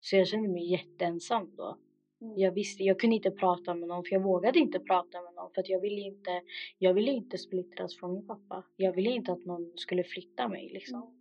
[0.00, 1.78] Så jag kände mig jätteensam då.
[2.20, 2.38] Mm.
[2.38, 5.50] Jag visste, jag kunde inte prata med någon för jag vågade inte prata med någon
[5.54, 6.42] för jag ville inte,
[6.78, 8.64] jag ville inte splittras från min pappa.
[8.76, 11.14] Jag ville inte att någon skulle flytta mig liksom.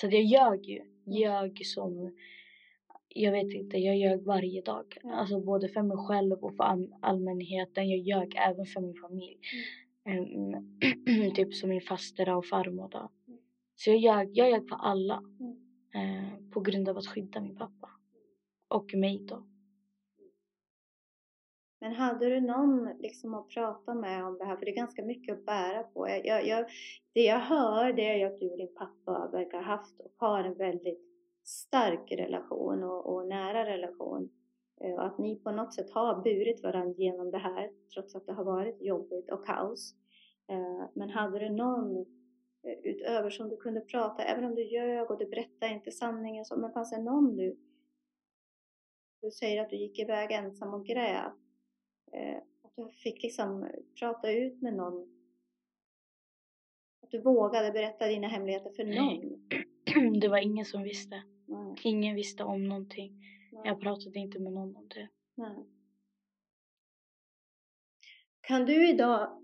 [0.00, 0.82] Så att jag ljög ju.
[1.06, 2.16] Ljög som,
[3.08, 4.98] jag vet inte, jag ljög varje dag.
[5.02, 5.14] Mm.
[5.14, 7.88] Alltså både för mig själv och för all- allmänheten.
[7.88, 9.38] Jag ljög även för min familj.
[10.04, 13.10] Em, typ som min faster och farmor då.
[13.28, 13.40] Mm.
[13.76, 15.22] Så jag ljög, jag ljög för alla.
[15.40, 15.56] Mm.
[15.94, 17.90] Eh, på grund av att skydda min pappa.
[18.68, 19.46] Och mig då.
[21.86, 24.56] Men hade du någon liksom att prata med om det här?
[24.56, 26.08] För det är ganska mycket att bära på.
[26.08, 26.66] Jag, jag,
[27.12, 30.44] det jag hör det är att du och din pappa verkar ha haft och har
[30.44, 31.00] en väldigt
[31.44, 34.30] stark relation och, och nära relation.
[34.80, 38.26] Eh, och att ni på något sätt har burit varandra genom det här trots att
[38.26, 39.94] det har varit jobbigt och kaos.
[40.48, 41.96] Eh, men hade du någon
[42.62, 46.44] eh, utöver som du kunde prata, även om du ljög och du berättade inte sanningen,
[46.44, 47.56] så, men fanns det någon du
[49.22, 51.45] du säger att du gick iväg ensam och grät.
[52.12, 55.08] Eh, att du fick liksom prata ut med någon.
[57.02, 58.96] Att du vågade berätta dina hemligheter för Nej.
[58.96, 60.20] någon.
[60.20, 61.22] det var ingen som visste.
[61.46, 63.12] Nej, Ingen visste om någonting.
[63.52, 65.08] nej, Jag pratade inte med någon om det.
[65.34, 65.66] nej.
[68.40, 69.42] Kan du idag,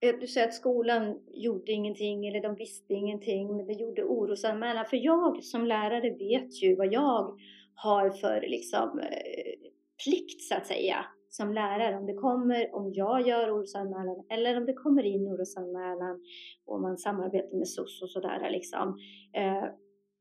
[0.00, 4.84] eh, du säger att skolan gjorde ingenting eller de visste ingenting men det gjorde orosanmälan.
[4.86, 7.38] För jag som lärare vet ju vad jag
[7.74, 9.70] har för liksom, eh,
[10.04, 11.98] plikt så att säga som lärare.
[11.98, 16.22] Om det kommer, om jag gör orosanmälan eller om det kommer in orosanmälan
[16.66, 18.98] och man samarbetar med SOS och sådär liksom.
[19.32, 19.64] Eh,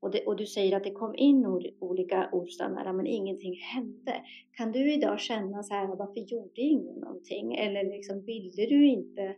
[0.02, 4.13] och, det, och du säger att det kom in or, olika orosanmälan men ingenting hände.
[4.52, 7.56] Kan du idag känna så här, varför gjorde ingen någonting?
[7.56, 9.36] Eller liksom ville du inte,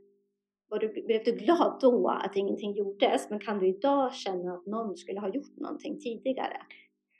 [0.69, 3.29] var du, blev du glad då att ingenting gjordes?
[3.29, 6.57] Men kan du idag känna att någon skulle ha gjort någonting tidigare?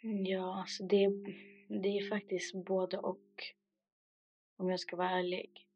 [0.04, 1.08] Mm, ja, alltså det,
[1.84, 3.20] det är faktiskt både och.
[4.58, 5.68] Om jag ska vara ärlig.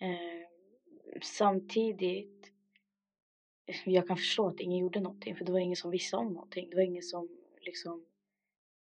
[0.00, 0.48] Eh,
[1.22, 2.52] samtidigt,
[3.84, 6.70] jag kan förstå att ingen gjorde någonting för det var ingen som visste om någonting.
[6.70, 7.28] Det var ingen som
[7.60, 8.06] liksom,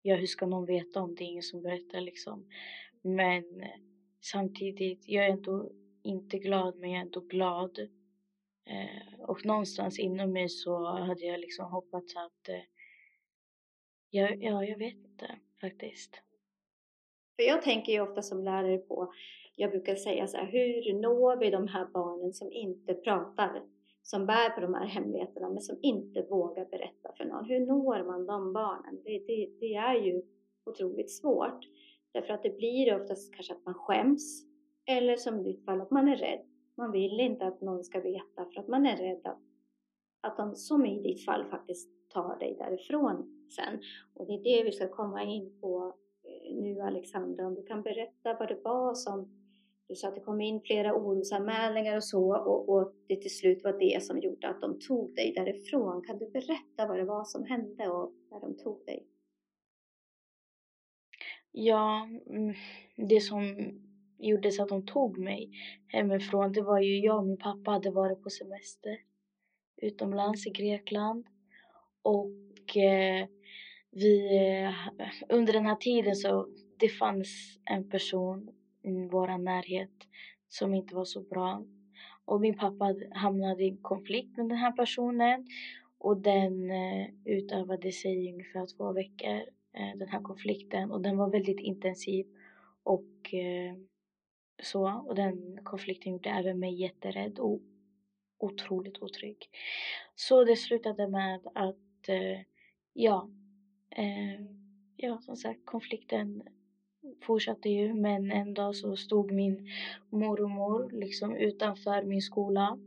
[0.03, 2.47] ja hur ska någon veta om det är ingen som berättar liksom.
[3.03, 3.65] Men
[4.21, 5.71] samtidigt, jag är ändå
[6.03, 7.79] inte glad men jag är ändå glad.
[8.65, 12.63] Eh, och någonstans inom mig så hade jag liksom hoppats att, eh,
[14.11, 16.23] ja, ja jag vet inte faktiskt.
[17.39, 19.13] För jag tänker ju ofta som lärare på,
[19.57, 23.63] jag brukar säga så här, hur når vi de här barnen som inte pratar,
[24.03, 27.45] som bär på de här hemligheterna men som inte vågar berätta för någon?
[27.45, 29.01] Hur når man de barnen?
[29.05, 30.23] Det, det, det är ju
[30.67, 31.61] otroligt svårt.
[32.13, 34.45] Därför att det blir oftast kanske att man skäms
[34.87, 36.41] eller som i ditt fall att man är rädd.
[36.77, 39.43] Man vill inte att någon ska veta för att man är rädd att,
[40.21, 43.81] att de, som i ditt fall, faktiskt tar dig därifrån sen.
[44.15, 45.95] Och det är det vi ska komma in på
[46.55, 49.29] nu Alexandra, om du kan berätta vad det var som
[49.89, 53.65] du sa att det kom in flera orosanmälningar och så och, och det till slut
[53.65, 56.05] var det som gjorde att de tog dig därifrån.
[56.07, 59.07] Kan du berätta vad det var som hände och när de tog dig?
[61.53, 62.55] Ja, mm,
[62.97, 63.57] det som
[64.19, 65.51] gjorde så att de tog mig
[65.87, 68.99] hemifrån, det var ju jag och min pappa hade varit på semester
[69.77, 71.27] utomlands i Grekland
[72.03, 73.29] och eh,
[73.99, 74.75] vi, eh,
[75.29, 78.49] under den här tiden så det fanns en person
[78.83, 79.91] i vår närhet
[80.49, 81.65] som inte var så bra
[82.25, 85.47] och min pappa hamnade i konflikt med den här personen
[85.99, 89.37] och den eh, utövade sig i ungefär två veckor
[89.73, 92.27] eh, den här konflikten och den var väldigt intensiv
[92.83, 93.05] och
[94.63, 97.61] så och den konflikten gjorde även mig jätterädd och
[98.39, 99.51] otroligt otrygg.
[100.15, 102.09] Så det slutade med att
[102.93, 103.29] ja
[103.91, 104.41] eh,
[104.97, 106.43] ja, som sagt konflikten
[107.23, 109.69] fortsatte ju men en dag så stod min
[110.11, 112.79] mormor liksom utanför min skola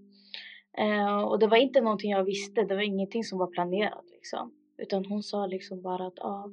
[0.78, 4.54] ehm, och det var inte någonting jag visste, det var ingenting som var planerat liksom.
[4.78, 6.52] Utan hon sa liksom bara att ah,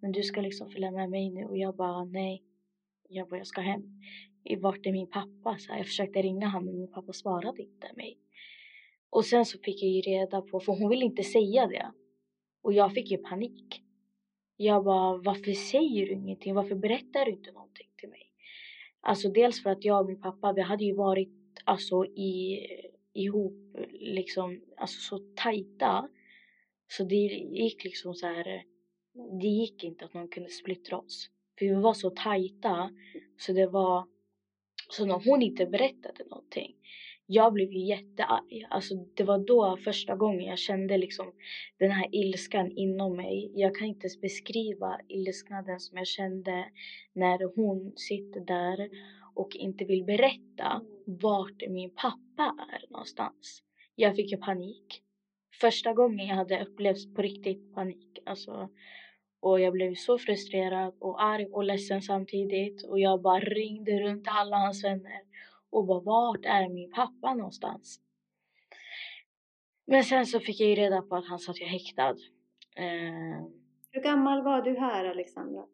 [0.00, 2.44] men du ska liksom följa med mig nu och jag bara nej.
[3.08, 3.82] Jag bara jag ska hem.
[4.58, 5.58] Vart är min pappa?
[5.58, 8.18] Så här, jag försökte ringa honom men min pappa svarade inte mig.
[9.10, 11.92] Och sen så fick jag ju reda på, för hon ville inte säga det.
[12.62, 13.82] Och jag fick ju panik.
[14.62, 16.54] Jag bara, varför säger du ingenting?
[16.54, 18.32] Varför berättar du inte någonting till mig?
[19.00, 22.60] Alltså dels för att jag och min pappa, vi hade ju varit alltså i,
[23.12, 26.08] ihop liksom, alltså så tajta.
[26.88, 28.62] Så det gick liksom så här
[29.40, 31.30] det gick inte att någon kunde splittra oss.
[31.58, 32.90] För vi var så tajta
[33.38, 34.06] så det var
[34.88, 36.76] så när hon inte berättade någonting
[37.32, 38.66] jag blev ju jättearg.
[38.70, 41.32] Alltså det var då första gången jag kände liksom
[41.78, 43.52] den här ilskan inom mig.
[43.54, 46.64] Jag kan inte ens beskriva ilskan som jag kände
[47.12, 48.88] när hon sitter där
[49.34, 53.62] och inte vill berätta vart min pappa är någonstans.
[53.94, 55.02] Jag fick ju panik.
[55.60, 58.18] Första gången jag hade upplevt på riktigt panik.
[58.26, 58.68] Alltså
[59.42, 62.84] och jag blev så frustrerad och arg och ledsen samtidigt.
[62.84, 65.29] Och jag bara ringde runt till alla hans vänner
[65.70, 68.00] och bara vart är min pappa någonstans?
[69.86, 72.16] Men sen så fick jag ju reda på att han satt ju häktad.
[72.76, 73.46] Eh,
[73.90, 75.66] Hur gammal var du här Alexandra?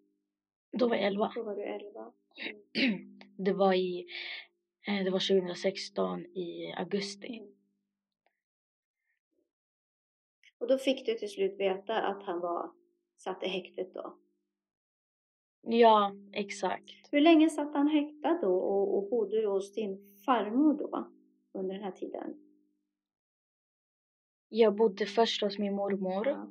[0.73, 1.33] Då var jag 11.
[1.35, 2.13] Då var du 11.
[2.85, 3.13] Mm.
[3.39, 4.07] Det var i
[4.87, 7.39] eh, det var 2016 i augusti.
[7.39, 7.53] Mm.
[10.59, 12.71] Och då fick du till slut veta att han var
[13.17, 14.19] satt i häktet då?
[15.69, 17.09] Ja, exakt.
[17.11, 21.09] Hur länge satt han häktad då och, och bodde hos din farmor då
[21.53, 22.35] under den här tiden?
[24.49, 26.27] Jag bodde först hos min mormor.
[26.27, 26.49] Ja.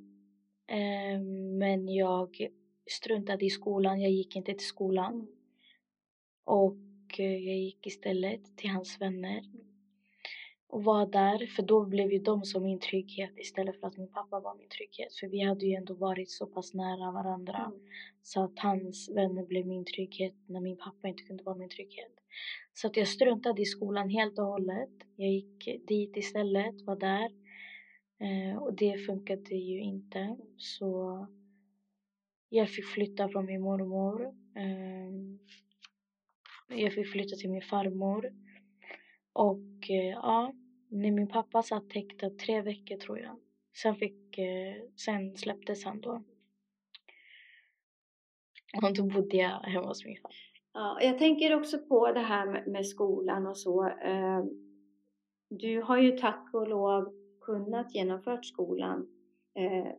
[0.75, 1.21] Eh,
[1.59, 2.47] men jag
[2.91, 5.13] struntade i skolan, jag gick inte till skolan.
[5.13, 5.27] Mm.
[6.43, 9.41] Och eh, jag gick istället till hans vänner.
[10.75, 11.47] Och vara där.
[11.47, 14.69] För då blev ju de som min trygghet istället för att min pappa var min
[14.69, 15.15] trygghet.
[15.19, 17.57] För vi hade ju ändå varit så pass nära varandra.
[17.57, 17.79] Mm.
[18.21, 22.11] Så att hans vänner blev min trygghet när min pappa inte kunde vara min trygghet.
[22.73, 24.89] Så att jag struntade i skolan helt och hållet.
[25.15, 27.31] Jag gick dit istället, var där.
[28.19, 30.37] Eh, och det funkade ju inte.
[30.57, 31.27] Så
[32.49, 34.25] jag fick flytta från min mormor.
[34.55, 35.11] Eh,
[36.77, 38.33] jag fick flytta till min farmor.
[39.33, 40.53] Och eh, ja,
[40.89, 43.35] Nej, min pappa satt häktad tre veckor tror jag.
[43.81, 46.23] Sen, fick, eh, sen släpptes han då.
[48.83, 50.35] Och då bodde jag hemma hos min farmor.
[50.73, 53.87] Ja, jag tänker också på det här med, med skolan och så.
[53.87, 54.43] Eh,
[55.49, 59.07] du har ju tack och lov kunnat genomföra skolan
[59.53, 59.91] eh,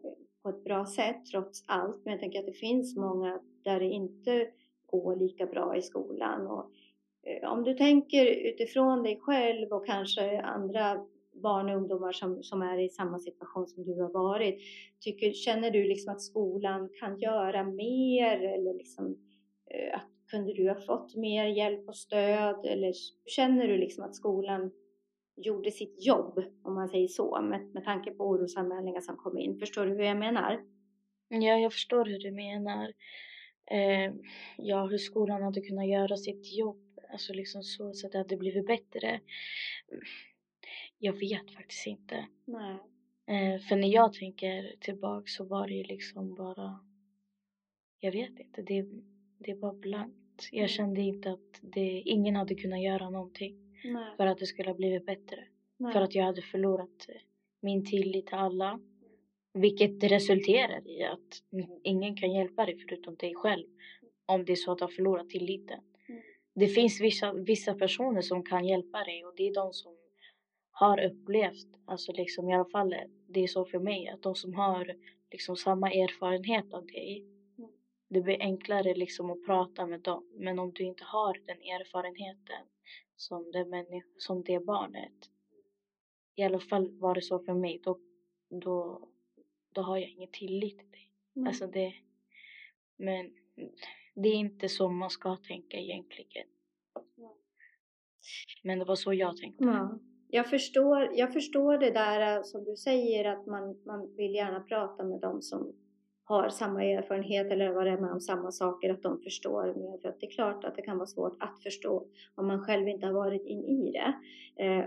[0.43, 2.05] på ett bra sätt trots allt.
[2.05, 4.49] Men jag tänker att det finns många där det inte
[4.87, 6.47] går lika bra i skolan.
[6.47, 6.70] Och, eh,
[7.27, 11.07] Eh, om du tänker utifrån dig själv och kanske andra
[11.43, 14.61] barn och ungdomar som, som är i samma situation som du har varit.
[15.01, 19.16] Tycker, känner du liksom att skolan kan göra mer eller liksom,
[19.70, 22.93] eh, att kunde du ha fått mer hjälp och stöd eller
[23.27, 24.70] känner du liksom att skolan
[25.37, 29.59] gjorde sitt jobb, om man säger så, med, med tanke på orosanmälningar som kom in.
[29.59, 30.61] Förstår du hur jag menar?
[31.29, 32.93] Ja, jag förstår hur du menar.
[33.70, 34.14] Eh,
[34.57, 38.36] ja, hur skolan hade kunnat göra sitt jobb, alltså liksom så, så att det hade
[38.36, 39.20] blivit bättre.
[40.98, 42.26] Jag vet faktiskt inte.
[42.44, 42.76] Nej.
[43.26, 46.80] Eh, för när jag tänker tillbaka så var det ju liksom bara,
[48.00, 48.86] jag vet inte, det,
[49.38, 50.48] det var blankt.
[50.50, 50.68] Jag mm.
[50.68, 54.16] kände inte att det, ingen hade kunnat göra någonting Nej.
[54.16, 55.44] för att det skulle ha blivit bättre.
[55.76, 55.92] Nej.
[55.92, 57.20] För att jag hade förlorat eh,
[57.61, 58.80] min tillit till alla.
[59.54, 61.42] Vilket resulterar i att
[61.82, 63.66] ingen kan hjälpa dig förutom dig själv.
[64.26, 65.80] Om det är så att du har förlorat tilliten.
[66.59, 69.96] Det finns vissa, vissa personer som kan hjälpa dig och det är de som
[70.70, 72.94] har upplevt, alltså liksom i alla fall
[73.28, 74.96] det är så för mig, att de som har
[75.30, 77.26] liksom samma erfarenhet av dig,
[77.59, 77.70] mm.
[78.09, 80.26] det blir enklare liksom att prata med dem.
[80.34, 82.66] Men om du inte har den erfarenheten
[83.16, 85.30] som det, som det barnet,
[86.34, 87.98] i alla fall var det så för mig, då,
[88.48, 89.09] då,
[89.72, 91.11] då har jag ingen tillit till dig.
[91.36, 91.48] Mm.
[91.48, 91.94] Alltså det,
[92.96, 93.32] men
[94.17, 96.47] det är inte så man ska tänka egentligen.
[98.62, 99.64] Men det var så jag tänkte.
[99.64, 99.99] Ja
[100.29, 104.61] jag förstår, jag förstår det där eh, som du säger att man, man vill gärna
[104.61, 105.73] prata med dem som
[106.25, 109.99] har samma erfarenhet eller varit med om samma saker, att de förstår mer.
[110.03, 112.89] För att det är klart att det kan vara svårt att förstå om man själv
[112.89, 114.14] inte har varit in i det.
[114.64, 114.85] Eh,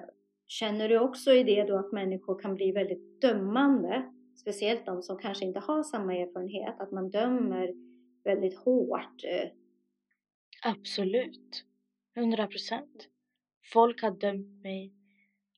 [0.47, 4.13] känner du också i det då att människor kan bli väldigt dömande?
[4.35, 7.73] Speciellt de som kanske inte har samma erfarenhet, att man dömer
[8.23, 9.23] väldigt hårt.
[9.23, 9.49] Eh.
[10.63, 11.65] Absolut,
[12.15, 13.07] hundra procent.
[13.73, 14.93] Folk har dömt mig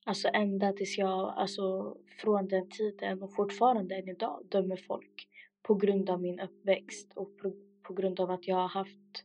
[0.04, 5.28] Alltså ända tills jag, alltså från den tiden och fortfarande än idag dömer folk
[5.62, 7.52] på grund av min uppväxt och på,
[7.82, 9.24] på grund av att jag har haft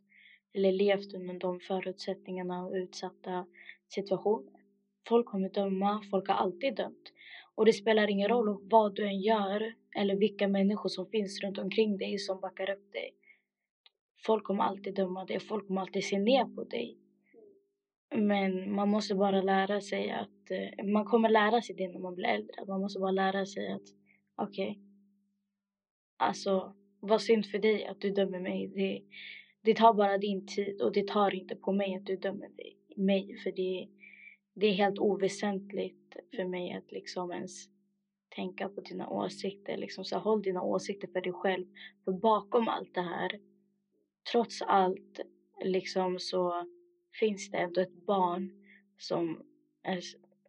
[0.54, 3.46] eller levt under de förutsättningarna och utsatta
[3.88, 4.54] situationer.
[5.08, 7.14] Folk kommer döma, folk har alltid dömt.
[7.56, 11.58] Och det spelar ingen roll vad du än gör eller vilka människor som finns runt
[11.58, 13.14] omkring dig som backar upp dig.
[14.26, 16.98] Folk kommer alltid döma dig, folk kommer alltid se ner på dig.
[18.16, 22.16] Men man måste bara lära sig att, eh, man kommer lära sig det när man
[22.16, 22.66] blir äldre.
[22.68, 23.82] Man måste bara lära sig att,
[24.36, 24.84] okej, okay,
[26.18, 28.68] alltså vad synd för dig att du dömer mig.
[28.68, 29.02] Det,
[29.62, 32.78] det tar bara din tid och det tar inte på mig att du dömer dig,
[32.96, 33.38] mig.
[33.44, 33.88] För det,
[34.54, 37.68] det är helt oväsentligt för mig att liksom ens
[38.36, 39.78] tänka på dina åsikter.
[39.78, 41.66] Liksom, så håll dina åsikter för dig själv.
[42.06, 43.40] För bakom allt det här,
[44.32, 45.20] trots allt,
[45.64, 46.68] liksom så
[47.20, 48.52] finns det ändå ett barn
[48.98, 49.44] som
[49.84, 50.02] är,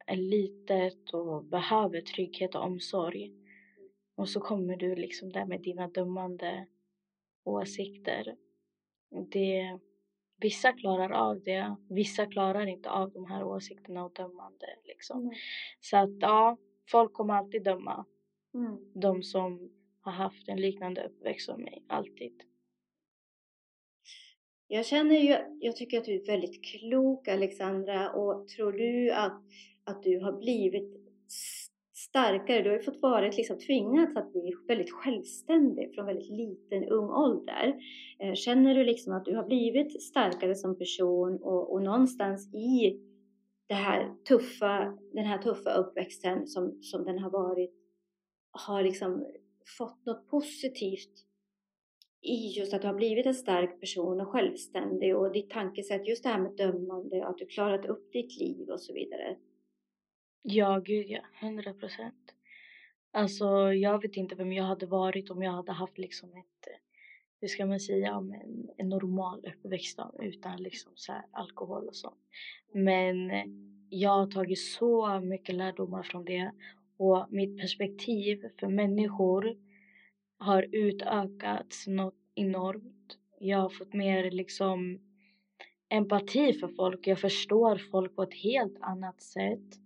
[0.07, 3.33] är litet och behöver trygghet och omsorg.
[4.15, 6.67] Och så kommer du liksom där med dina dömande
[7.45, 8.37] åsikter.
[9.31, 9.79] Det,
[10.41, 14.67] vissa klarar av det, vissa klarar inte av de här åsikterna och dömande.
[14.85, 15.21] Liksom.
[15.21, 15.35] Mm.
[15.81, 16.57] Så att ja,
[16.91, 18.05] folk kommer alltid döma.
[18.55, 18.79] Mm.
[18.95, 19.71] De som
[20.01, 22.48] har haft en liknande uppväxt som mig, alltid.
[24.71, 29.43] Jag känner ju, jag tycker att du är väldigt klok Alexandra och tror du att,
[29.85, 31.01] att du har blivit
[31.95, 32.63] starkare?
[32.63, 37.11] Du har ju fått vara liksom tvingats att bli väldigt självständig från väldigt liten ung
[37.11, 37.75] ålder.
[38.19, 43.01] Eh, känner du liksom att du har blivit starkare som person och, och någonstans i
[43.67, 47.75] det här tuffa, den här tuffa uppväxten som, som den har varit
[48.51, 49.27] har liksom
[49.79, 51.28] fått något positivt
[52.21, 56.23] i just att du har blivit en stark person och självständig och ditt tankesätt, just
[56.23, 59.37] det här med dömande och att du klarat upp ditt liv och så vidare.
[60.43, 62.35] Ja, gud ja, hundra procent.
[63.13, 66.69] Alltså, jag vet inte vem jag hade varit om jag hade haft liksom ett,
[67.41, 72.21] hur ska man säga, en, en normal uppväxt utan liksom så här, alkohol och sånt.
[72.73, 73.31] Men
[73.91, 76.53] jag har tagit så mycket lärdomar från det
[76.97, 79.57] och mitt perspektiv för människor
[80.39, 83.19] har utökats något enormt.
[83.39, 84.99] Jag har fått mer liksom
[85.89, 87.07] empati för folk.
[87.07, 89.79] Jag förstår folk på ett helt annat sätt.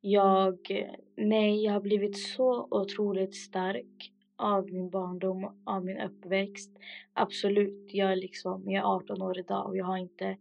[0.00, 0.58] Jag,
[1.16, 6.70] nej, jag har blivit så otroligt stark av min barndom, av min uppväxt.
[7.12, 10.36] Absolut, jag är liksom, jag är 18 år idag och jag har inte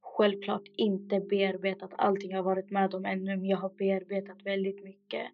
[0.00, 5.26] självklart inte bearbetat allting jag varit med om ännu, men jag har bearbetat väldigt mycket.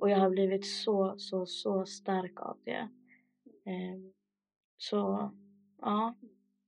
[0.00, 2.88] Och jag har blivit så, så, så stark av det.
[3.66, 4.12] Um,
[4.76, 5.30] så,
[5.80, 6.14] ja.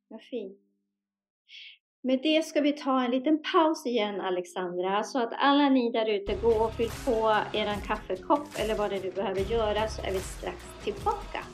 [0.09, 0.59] Vad fint.
[2.03, 6.09] Med det ska vi ta en liten paus igen Alexandra, så att alla ni där
[6.09, 10.13] ute går och fyll på eran kaffekopp eller vad det nu behöver göra så är
[10.13, 11.45] vi strax tillbaka.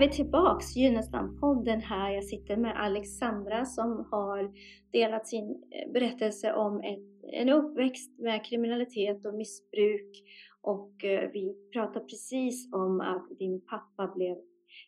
[0.00, 2.10] Vi tillbaks Gynnestampodden här.
[2.10, 4.52] Jag sitter med Alexandra som har
[4.92, 10.22] delat sin eh, berättelse om ett, en uppväxt med kriminalitet och missbruk.
[10.60, 14.36] Och eh, vi pratar precis om att din pappa blev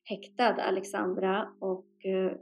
[0.05, 1.49] häktad, Alexandra.
[1.61, 2.33] Och eh,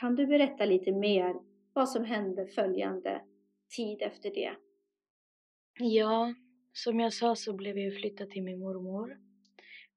[0.00, 1.34] kan du berätta lite mer
[1.72, 3.22] vad som hände följande
[3.76, 4.52] tid efter det?
[5.78, 6.34] Ja,
[6.72, 9.16] som jag sa så blev jag flyttad till min mormor.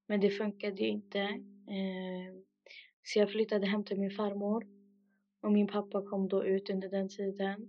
[0.07, 1.27] Men det funkade ju inte.
[1.69, 2.43] Ehm,
[3.03, 4.65] så jag flyttade hem till min farmor
[5.41, 7.67] och min pappa kom då ut under den tiden.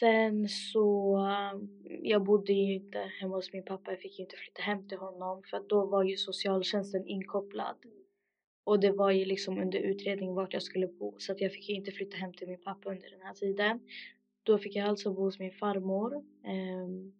[0.00, 1.68] Sen så, ehm,
[2.02, 4.98] jag bodde ju inte hemma hos min pappa, jag fick ju inte flytta hem till
[4.98, 7.76] honom för då var ju socialtjänsten inkopplad.
[8.64, 11.68] Och det var ju liksom under utredning vart jag skulle bo så att jag fick
[11.68, 13.80] ju inte flytta hem till min pappa under den här tiden.
[14.42, 16.24] Då fick jag alltså bo hos min farmor.
[16.44, 17.12] Ehm,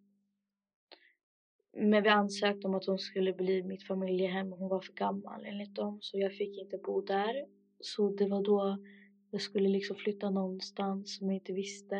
[1.79, 5.75] men vi ansökte om att hon skulle bli mitt familjehem hon var för gammal enligt
[5.75, 7.47] dem så jag fick inte bo där.
[7.81, 8.79] Så det var då
[9.31, 11.97] jag skulle liksom flytta någonstans som jag inte visste.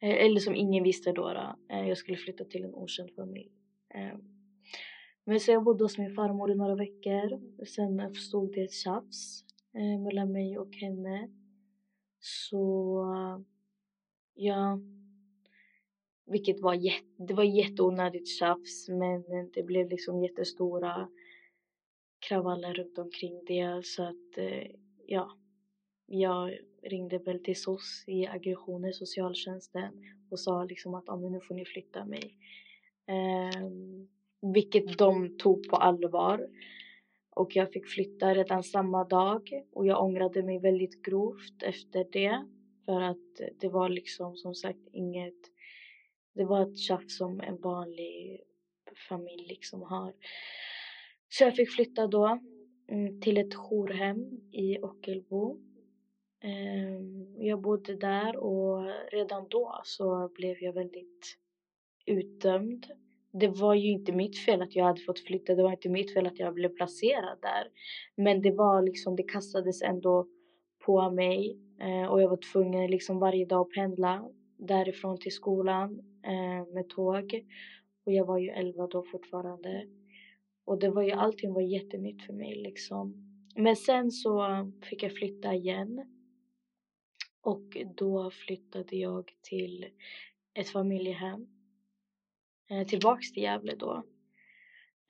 [0.00, 1.22] Eh, eller som ingen visste då.
[1.22, 1.56] då.
[1.68, 3.52] Eh, jag skulle flytta till en okänd familj.
[3.94, 4.20] Ehm,
[5.24, 7.40] men så jag bodde hos min farmor i några veckor.
[7.66, 9.44] Sen uppstod det ett tjafs
[9.74, 11.28] eh, mellan mig och henne.
[12.20, 13.04] Så
[14.34, 14.80] ja,
[16.30, 21.08] vilket var, jätte, det var jätteonödigt tjafs men eh, det blev liksom jättestora
[22.28, 24.70] kravaller runt omkring det så att eh,
[25.06, 25.36] ja,
[26.06, 29.92] jag ringde väl till SOS i aggressioner, socialtjänsten
[30.30, 32.34] och sa liksom att ah, men nu får ni flytta mig.
[33.06, 33.70] Eh,
[34.54, 36.48] vilket de tog på allvar.
[37.30, 42.46] Och jag fick flytta redan samma dag och jag ångrade mig väldigt grovt efter det.
[42.84, 45.50] För att det var liksom som sagt inget
[46.34, 48.40] det var ett tjafs som en vanlig
[49.08, 50.12] familj liksom har.
[51.28, 52.38] Så jag fick flytta då
[52.88, 55.60] mm, till ett jourhem i Ockelbo.
[56.42, 61.36] Ehm, jag bodde där och redan då så blev jag väldigt
[62.06, 62.86] utdömd.
[63.32, 66.14] Det var ju inte mitt fel att jag hade fått flytta, det var inte mitt
[66.14, 67.68] fel att jag blev placerad där.
[68.16, 70.26] Men det var liksom, det kastades ändå
[70.84, 76.09] på mig eh, och jag var tvungen liksom varje dag att pendla därifrån till skolan
[76.74, 77.46] med tåg.
[78.04, 79.86] Och jag var ju 11 då fortfarande.
[80.64, 83.14] Och det var ju, allting var jättenytt för mig liksom.
[83.56, 84.46] Men sen så
[84.82, 86.06] fick jag flytta igen.
[87.40, 89.86] Och då flyttade jag till
[90.54, 91.46] ett familjehem.
[92.70, 94.04] Eh, tillbaks till Gävle då.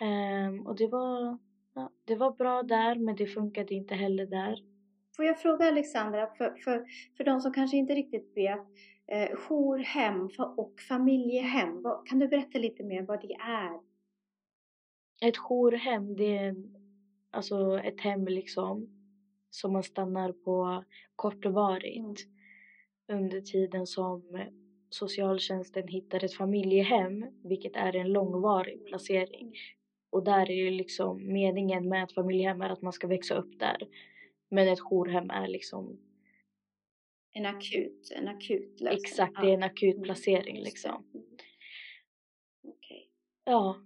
[0.01, 1.39] Eh, och det var,
[1.75, 4.65] ja, det var bra där men det funkade inte heller där.
[5.17, 6.85] Får jag fråga Alexandra, för, för,
[7.17, 8.67] för de som kanske inte riktigt vet
[9.11, 11.85] eh, jourhem och familjehem.
[12.07, 13.81] Kan du berätta lite mer vad det är?
[15.23, 16.57] Ett jourhem, det är
[17.31, 18.89] alltså ett hem liksom
[19.51, 20.85] som man stannar på
[21.17, 22.27] kortvarigt
[23.09, 23.23] mm.
[23.23, 24.47] under tiden som
[24.91, 29.55] socialtjänsten hittar ett familjehem, vilket är en långvarig placering.
[30.11, 33.59] Och där är ju liksom meningen med ett familjehem är att man ska växa upp
[33.59, 33.89] där.
[34.49, 35.99] Men ett jourhem är liksom
[37.33, 39.01] en akut, en akut lösning.
[39.05, 40.03] Exakt, det är en akut mm.
[40.03, 41.05] placering liksom.
[41.15, 41.27] Mm.
[42.63, 43.03] Okay.
[43.45, 43.77] Ja.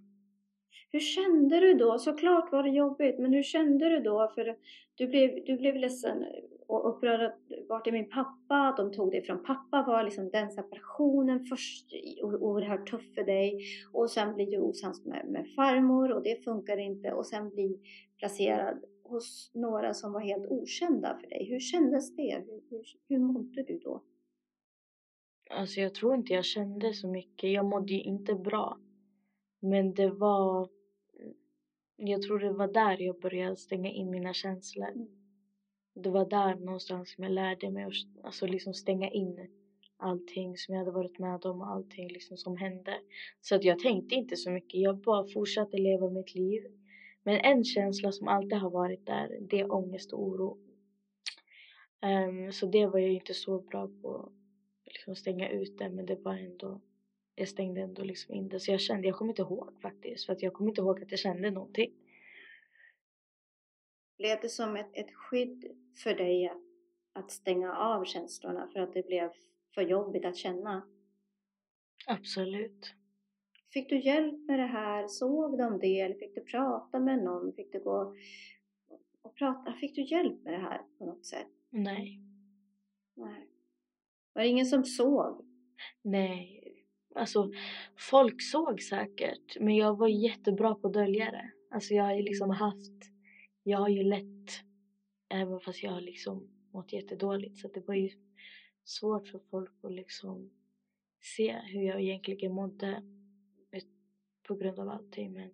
[0.91, 1.99] Hur kände du då?
[1.99, 4.31] Såklart var det jobbigt, men hur kände du då?
[4.35, 4.55] För
[4.95, 6.25] du blev, du blev ledsen
[6.67, 7.39] och upprörd att
[7.69, 8.73] vart är min pappa?
[8.77, 9.83] De tog dig från pappa.
[9.87, 11.85] Var liksom den separationen först
[12.23, 13.59] oerhört tuff för dig?
[13.93, 17.79] Och sen blir du osams med, med farmor och det funkar inte och sen bli
[18.17, 21.47] placerad hos några som var helt okända för dig.
[21.49, 22.43] Hur kändes det?
[22.47, 24.03] Hur, hur, hur mådde du då?
[25.49, 27.51] Alltså jag tror inte jag kände så mycket.
[27.51, 28.79] Jag mådde ju inte bra.
[29.59, 30.69] Men det var...
[31.97, 34.89] Jag tror det var där jag började stänga in mina känslor.
[34.89, 35.07] Mm.
[35.93, 39.47] Det var där någonstans som jag lärde mig att alltså liksom stänga in
[39.97, 42.99] allting som jag hade varit med om och allting liksom som hände.
[43.41, 44.81] Så att jag tänkte inte så mycket.
[44.81, 46.63] Jag bara fortsatte leva mitt liv.
[47.25, 50.57] Men en känsla som alltid har varit där, det är ångest och oro.
[52.01, 54.15] Um, så det var jag inte så bra på
[54.85, 56.81] att liksom stänga ute, men det var ändå
[57.35, 58.59] jag stängde ändå liksom in det.
[58.59, 60.25] Så jag kände, jag kommer inte ihåg faktiskt.
[60.25, 61.93] För att jag kommer inte ihåg att jag kände någonting.
[64.17, 65.65] Blev det som ett, ett skydd
[66.03, 66.61] för dig att,
[67.13, 69.29] att stänga av känslorna för att det blev
[69.73, 70.87] för jobbigt att känna?
[72.07, 72.93] Absolut.
[73.75, 75.07] Fick du hjälp med det här?
[75.07, 75.99] Såg de det?
[75.99, 77.53] Eller fick du prata med någon?
[77.53, 78.15] Fick du gå
[79.21, 79.73] och prata?
[79.73, 81.47] Fick du hjälp med det här på något sätt?
[81.69, 82.21] Nej.
[83.15, 83.49] Nej.
[84.33, 85.45] Var det ingen som såg?
[86.01, 86.61] Nej.
[87.15, 87.51] Alltså,
[88.11, 91.51] folk såg säkert, men jag var jättebra på att dölja det.
[91.69, 93.03] Alltså jag har ju liksom haft,
[93.63, 94.51] jag har ju lätt,
[95.29, 98.09] även fast jag har liksom mått jättedåligt, så det var ju
[98.83, 100.51] svårt för folk att liksom
[101.21, 103.14] se hur jag egentligen mådde
[104.47, 105.33] på grund av allting.
[105.33, 105.49] Men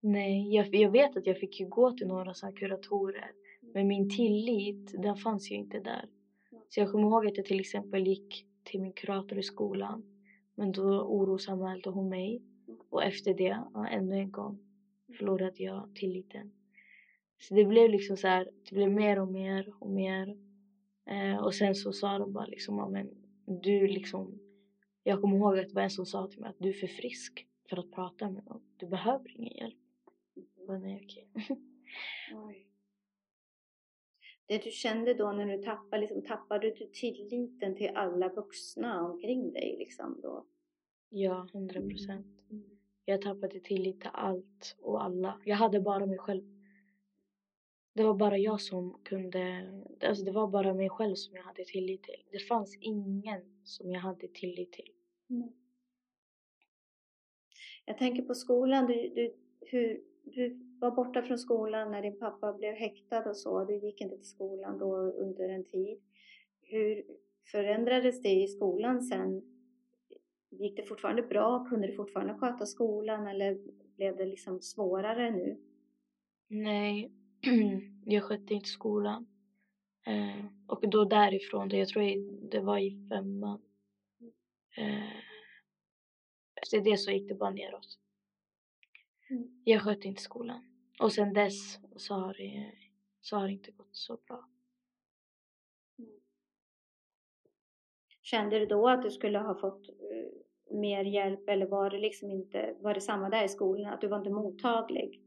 [0.00, 4.10] nej, jag, jag vet att jag fick ju gå till några så kuratorer, men min
[4.10, 6.08] tillit, den fanns ju inte där.
[6.68, 10.02] Så jag kommer ihåg att jag till exempel gick till min kurator i skolan,
[10.54, 12.42] men då orosanmälde hon mig
[12.90, 14.58] och efter det, ja, ännu en gång,
[15.18, 16.52] förlorade jag tilliten.
[17.38, 20.36] Så det blev liksom så här, det blev mer och mer och mer.
[21.06, 23.10] Eh, och sen så sa de bara liksom, ja, men
[23.62, 24.38] du liksom,
[25.02, 26.86] jag kommer ihåg att det var en som sa till mig att du är för
[26.86, 28.62] frisk för att prata med någon.
[28.76, 29.78] Du behöver ingen hjälp.
[30.56, 31.28] Jag bara, nej okej.
[34.46, 39.52] Det du kände då när du tappade, liksom, tappade du tilliten till alla vuxna omkring
[39.52, 40.46] dig liksom då?
[41.08, 42.26] Ja, hundra procent.
[43.04, 45.40] Jag tappade tillit till allt och alla.
[45.44, 46.42] Jag hade bara mig själv.
[47.94, 49.70] Det var bara jag som kunde,
[50.02, 52.22] alltså det var bara mig själv som jag hade tillit till.
[52.32, 54.92] Det fanns ingen som jag hade tillit till.
[55.30, 55.59] Mm.
[57.90, 62.52] Jag tänker på skolan, du, du, hur, du var borta från skolan när din pappa
[62.52, 63.64] blev häktad och så.
[63.64, 65.98] Du gick inte till skolan då under en tid.
[66.62, 67.02] Hur
[67.52, 69.42] förändrades det i skolan sen?
[70.50, 71.66] Gick det fortfarande bra?
[71.70, 73.58] Kunde du fortfarande sköta skolan eller
[73.96, 75.56] blev det liksom svårare nu?
[76.48, 77.12] Nej,
[78.04, 79.26] jag skötte inte skolan.
[80.06, 82.02] Eh, och då därifrån, jag tror
[82.50, 83.60] det var i femman.
[84.76, 85.29] Eh,
[86.62, 87.98] efter det så gick det bara neråt.
[89.30, 89.62] Mm.
[89.64, 90.64] Jag skötte inte skolan.
[91.00, 92.72] Och sen dess så har det,
[93.20, 94.48] så har det inte gått så bra.
[95.98, 96.10] Mm.
[98.22, 102.30] Kände du då att du skulle ha fått uh, mer hjälp eller var det liksom
[102.30, 105.20] inte, var det samma där i skolan, att du var inte mottaglig?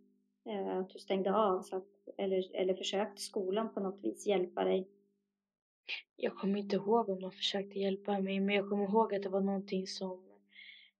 [0.49, 4.63] Uh, att du stängde av så att, eller, eller försökte skolan på något vis hjälpa
[4.63, 4.87] dig?
[6.15, 9.29] Jag kommer inte ihåg om de försökte hjälpa mig men jag kommer ihåg att det
[9.29, 10.32] var någonting som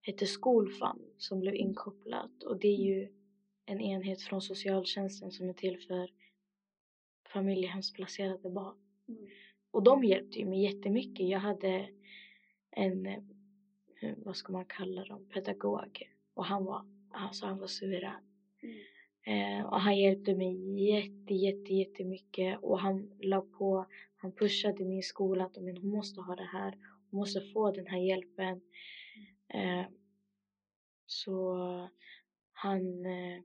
[0.04, 3.08] hette Skolfam som blev inkopplat och det är ju
[3.66, 6.10] en enhet från socialtjänsten som är till för
[7.34, 8.76] familjehemsplacerade barn.
[9.08, 9.28] Mm.
[9.72, 11.30] Och de hjälpte ju mig jättemycket.
[11.30, 11.90] Jag hade
[12.72, 18.24] en, eh, vad ska man kalla dem, pedagog och han var, alltså han var suverän.
[18.64, 18.80] Mm.
[19.26, 23.86] Eh, och han hjälpte mig jätte, jätte, jättemycket och han la på,
[24.16, 26.78] han pushade min skola att men hon måste ha det här,
[27.10, 28.62] hon måste få den här hjälpen.
[29.48, 29.86] Eh,
[31.26, 31.90] så
[32.54, 33.42] han, eh,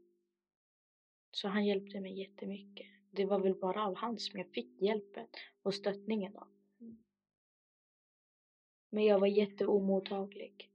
[1.31, 2.87] så han hjälpte mig jättemycket.
[3.11, 5.27] Det var väl bara av han som jag fick hjälpen
[5.63, 6.49] och stöttningen av.
[8.91, 10.71] Men jag var jätteomottaglig.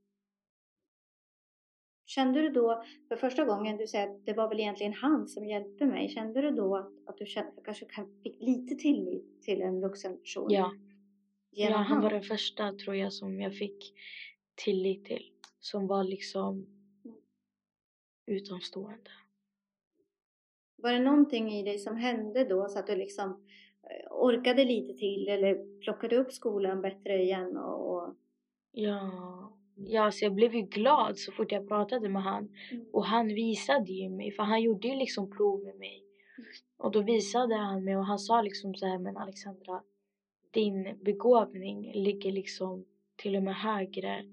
[2.05, 5.45] Kände du då, för första gången du säger att det var väl egentligen han som
[5.45, 7.85] hjälpte mig, kände du då att, att du kände, kanske
[8.23, 10.51] fick lite tillit till en vuxen person?
[10.51, 10.73] Ja.
[11.51, 13.93] ja, han var den första tror jag som jag fick
[14.55, 15.31] tillit till.
[15.59, 16.67] Som var liksom
[18.25, 19.09] utomstående.
[20.75, 23.29] Var det någonting i dig som hände då så att du liksom
[23.83, 27.57] eh, orkade lite till eller plockade upp skolan bättre igen?
[27.57, 28.15] Och, och...
[28.71, 32.49] Ja, ja så jag blev ju glad så fort jag pratade med han.
[32.71, 32.85] Mm.
[32.91, 36.03] Och han visade ju mig, för han gjorde ju liksom prov med mig.
[36.37, 36.49] Mm.
[36.77, 39.81] Och då visade han mig och han sa liksom så här, men Alexandra,
[40.51, 44.25] din begåvning ligger liksom till och med högre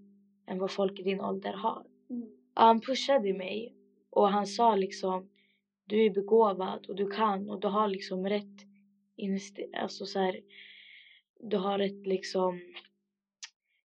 [0.47, 1.86] än vad folk i din ålder har.
[2.11, 2.28] Mm.
[2.55, 3.74] Han pushade mig
[4.11, 5.28] och han sa liksom
[5.84, 8.46] du är begåvad och du kan och du har liksom rätt
[9.76, 10.40] alltså så här,
[11.40, 12.61] du har rätt liksom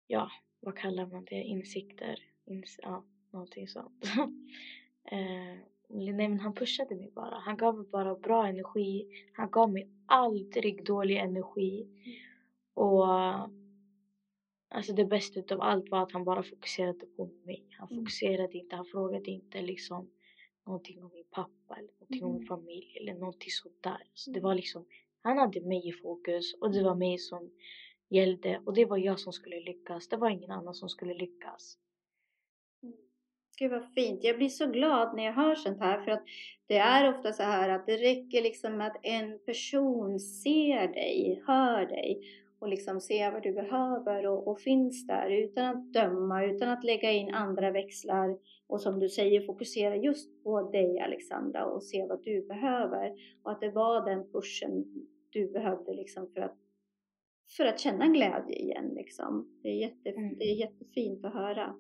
[0.08, 4.06] ja, vad kallar man det, insikter, Ins ja, någonting sånt.
[5.12, 5.58] eh,
[5.88, 9.90] nej men han pushade mig bara, han gav mig bara bra energi, han gav mig
[10.06, 11.88] aldrig dålig energi.
[12.74, 13.06] Och
[14.72, 17.66] Alltså det bästa utav allt var att han bara fokuserade på mig.
[17.78, 18.02] Han mm.
[18.02, 20.12] fokuserade inte, han frågade inte liksom
[20.66, 22.30] någonting om min pappa eller någonting mm.
[22.30, 24.04] om min familj eller någonting sådär.
[24.14, 24.86] Så det var liksom,
[25.22, 27.52] han hade mig i fokus och det var mig som
[28.10, 30.08] gällde och det var jag som skulle lyckas.
[30.08, 31.78] Det var ingen annan som skulle lyckas.
[33.58, 34.24] Gud vad fint.
[34.24, 36.24] Jag blir så glad när jag hör sånt här för att
[36.68, 41.44] det är ofta så här att det räcker liksom med att en person ser dig,
[41.48, 42.22] hör dig
[42.60, 46.84] och liksom ser vad du behöver och, och, finns där utan att döma, utan att
[46.84, 48.38] lägga in andra växlar
[48.68, 53.52] och som du säger fokusera just på dig Alexandra och se vad du behöver och
[53.52, 54.86] att det var den pushen
[55.30, 56.56] du behövde liksom för att
[57.58, 59.60] för att känna glädje igen liksom.
[59.64, 60.38] Det är, jätte, mm.
[60.38, 61.76] det är jättefint att höra.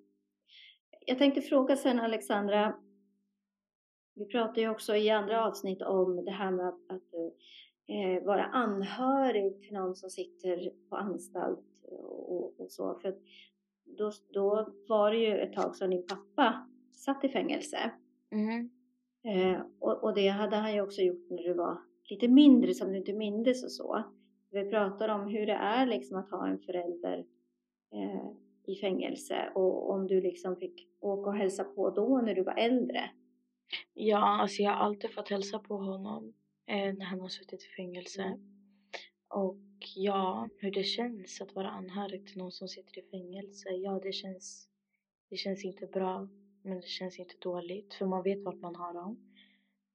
[1.05, 2.75] Jag tänkte fråga sen Alexandra,
[4.15, 7.13] vi pratar ju också i andra avsnitt om det här med att, att
[7.89, 12.99] eh, vara anhörig till någon som sitter på anstalt och, och så.
[13.01, 13.15] För
[13.97, 17.91] då, då var det ju ett tag som din pappa satt i fängelse.
[18.31, 18.69] Mm.
[19.23, 21.77] Eh, och, och, det hade han ju också gjort när du var
[22.09, 24.03] lite mindre som du inte mindes och så.
[24.51, 27.25] Vi pratar om hur det är liksom att ha en förälder
[27.93, 28.31] eh,
[28.67, 32.55] i fängelse och om du liksom fick åka och hälsa på då när du var
[32.57, 33.09] äldre.
[33.93, 36.33] Ja, alltså jag har alltid fått hälsa på honom
[36.69, 38.37] Eh, när han har suttit i fängelse.
[39.27, 39.57] Och
[39.95, 43.69] ja, hur det känns att vara anhörig till någon som sitter i fängelse.
[43.69, 44.69] Ja, det känns,
[45.29, 46.29] det känns inte bra,
[46.61, 49.19] men det känns inte dåligt för man vet vart man har dem.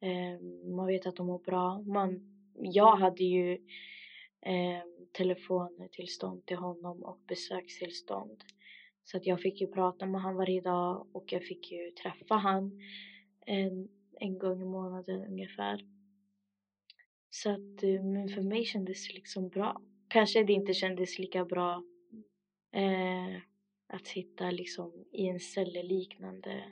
[0.01, 0.41] Eh,
[0.77, 1.83] man vet att de mår bra.
[1.83, 2.21] Man,
[2.55, 3.53] jag hade ju
[4.41, 8.45] eh, telefontillstånd till honom och besökstillstånd.
[9.05, 12.35] Så att jag fick ju prata med honom varje dag och jag fick ju träffa
[12.35, 12.81] honom
[13.47, 13.89] en,
[14.21, 15.94] en gång i månaden ungefär.
[17.35, 19.83] Så att eh, men för mig kändes det liksom bra.
[20.09, 21.85] Kanske det inte kändes lika bra
[22.73, 23.37] eh,
[23.87, 26.65] att sitta liksom i en celliknande,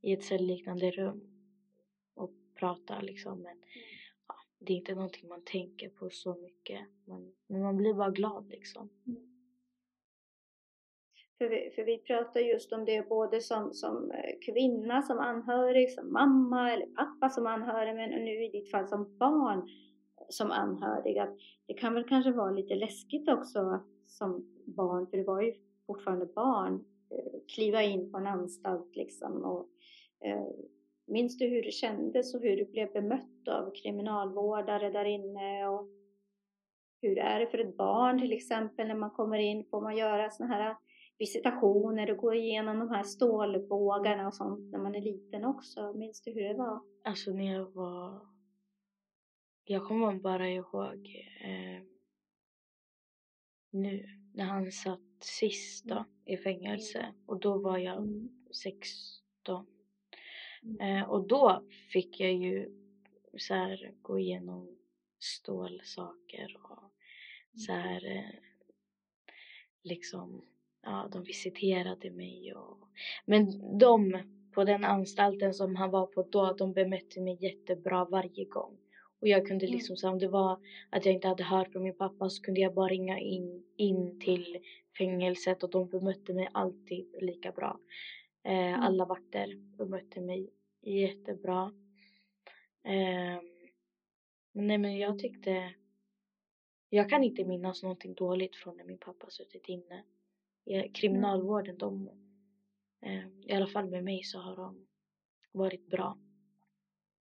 [0.00, 1.20] i ett celliknande rum
[2.14, 3.42] och prata liksom.
[3.42, 3.56] Men
[4.28, 6.80] ja, det är inte någonting man tänker på så mycket.
[7.04, 8.90] Man, men man blir bara glad liksom.
[9.06, 9.28] Mm.
[11.38, 15.92] För vi, för vi pratar just om det både som, som eh, kvinna, som anhörig,
[15.92, 19.68] som mamma eller pappa som anhörig, men nu i ditt fall som barn
[20.28, 21.18] som anhörig.
[21.18, 25.54] Att det kan väl kanske vara lite läskigt också som barn, för du var ju
[25.86, 29.44] fortfarande barn, eh, kliva in på en anstalt liksom.
[29.44, 29.68] Och,
[30.26, 30.46] eh,
[31.06, 35.66] minns du hur det kändes och hur du blev bemött av kriminalvårdare där inne?
[35.66, 35.88] Och
[37.02, 39.64] hur är det för ett barn till exempel när man kommer in?
[39.70, 40.76] Får man göra sådana här
[41.18, 45.92] visitationer och gå igenom de här stålbågarna och sånt när man är liten också.
[45.92, 46.80] Minns du hur det var?
[47.04, 48.20] Alltså när jag var...
[49.70, 51.82] Jag kommer bara ihåg eh,
[53.70, 58.28] nu när han satt sist då, i fängelse och då var jag mm.
[58.64, 59.66] 16.
[60.62, 60.80] Mm.
[60.80, 61.62] Eh, och då
[61.92, 62.70] fick jag ju
[63.36, 64.78] så här, gå igenom
[65.18, 66.92] stålsaker och
[67.60, 68.40] så här eh,
[69.82, 70.44] liksom
[70.82, 72.54] ja, de visiterade mig.
[72.54, 72.88] Och...
[73.24, 74.22] Men de
[74.54, 78.78] på den anstalten som han var på då, de bemötte mig jättebra varje gång.
[79.20, 80.60] Och jag kunde liksom, så om det var
[80.90, 84.20] att jag inte hade hört från min pappa så kunde jag bara ringa in, in
[84.20, 84.58] till
[84.98, 87.80] fängelset och de bemötte mig alltid lika bra.
[88.44, 88.80] Eh, mm.
[88.80, 90.50] Alla vakter bemötte mig
[90.82, 91.72] jättebra.
[92.84, 93.42] Eh,
[94.52, 95.74] nej men jag tyckte,
[96.88, 100.04] jag kan inte minnas någonting dåligt från när min pappa suttit inne
[100.94, 102.10] kriminalvården, de,
[103.00, 104.86] eh, i alla fall med mig så har de
[105.52, 106.18] varit bra.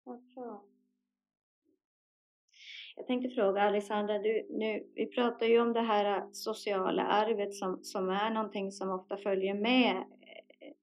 [0.05, 0.69] Vad bra.
[3.01, 7.78] Jag tänkte fråga Alexandra, du, nu, vi pratar ju om det här sociala arvet som,
[7.82, 10.05] som är någonting som ofta följer med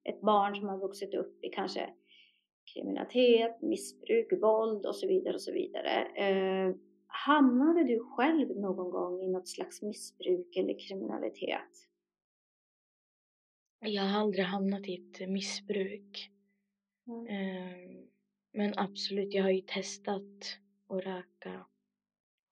[0.04, 1.90] ett barn som har vuxit upp i kanske
[2.74, 6.06] kriminalitet, missbruk, våld och så vidare och så vidare.
[6.06, 6.76] Eh,
[7.08, 11.88] hamnade du själv någon gång i något slags missbruk eller kriminalitet?
[13.80, 16.32] Jag har aldrig hamnat i ett missbruk.
[17.08, 17.28] Mm.
[17.28, 18.04] Eh,
[18.54, 20.60] men absolut, jag har ju testat
[20.90, 21.66] att röka,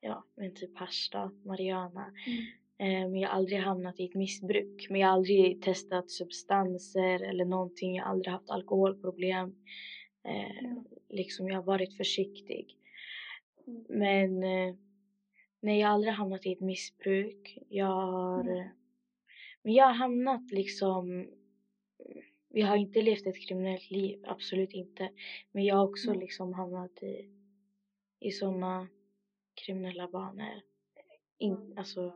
[0.06, 2.14] ja, men typ hasch då, marijuana.
[2.28, 2.46] Mm.
[2.78, 4.88] Eh, men jag har aldrig hamnat i ett missbruk.
[4.90, 7.96] Men jag har aldrig testat substanser eller någonting.
[7.96, 9.56] Jag har aldrig haft alkoholproblem.
[10.24, 10.84] Eh, mm.
[11.10, 12.78] Liksom, jag har varit försiktig.
[13.68, 13.84] Mm.
[13.90, 14.76] Men eh,
[15.62, 17.58] nej, jag har aldrig hamnat i ett missbruk.
[17.70, 18.70] Jag har mm.
[19.64, 21.28] Men jag har hamnat liksom
[22.50, 25.10] jag har inte levt ett kriminellt liv, absolut inte.
[25.52, 26.20] Men jag har också mm.
[26.20, 27.30] liksom hamnat i,
[28.20, 28.88] i sådana
[29.56, 30.62] kriminella banor.
[31.38, 31.78] In, mm.
[31.78, 32.14] alltså,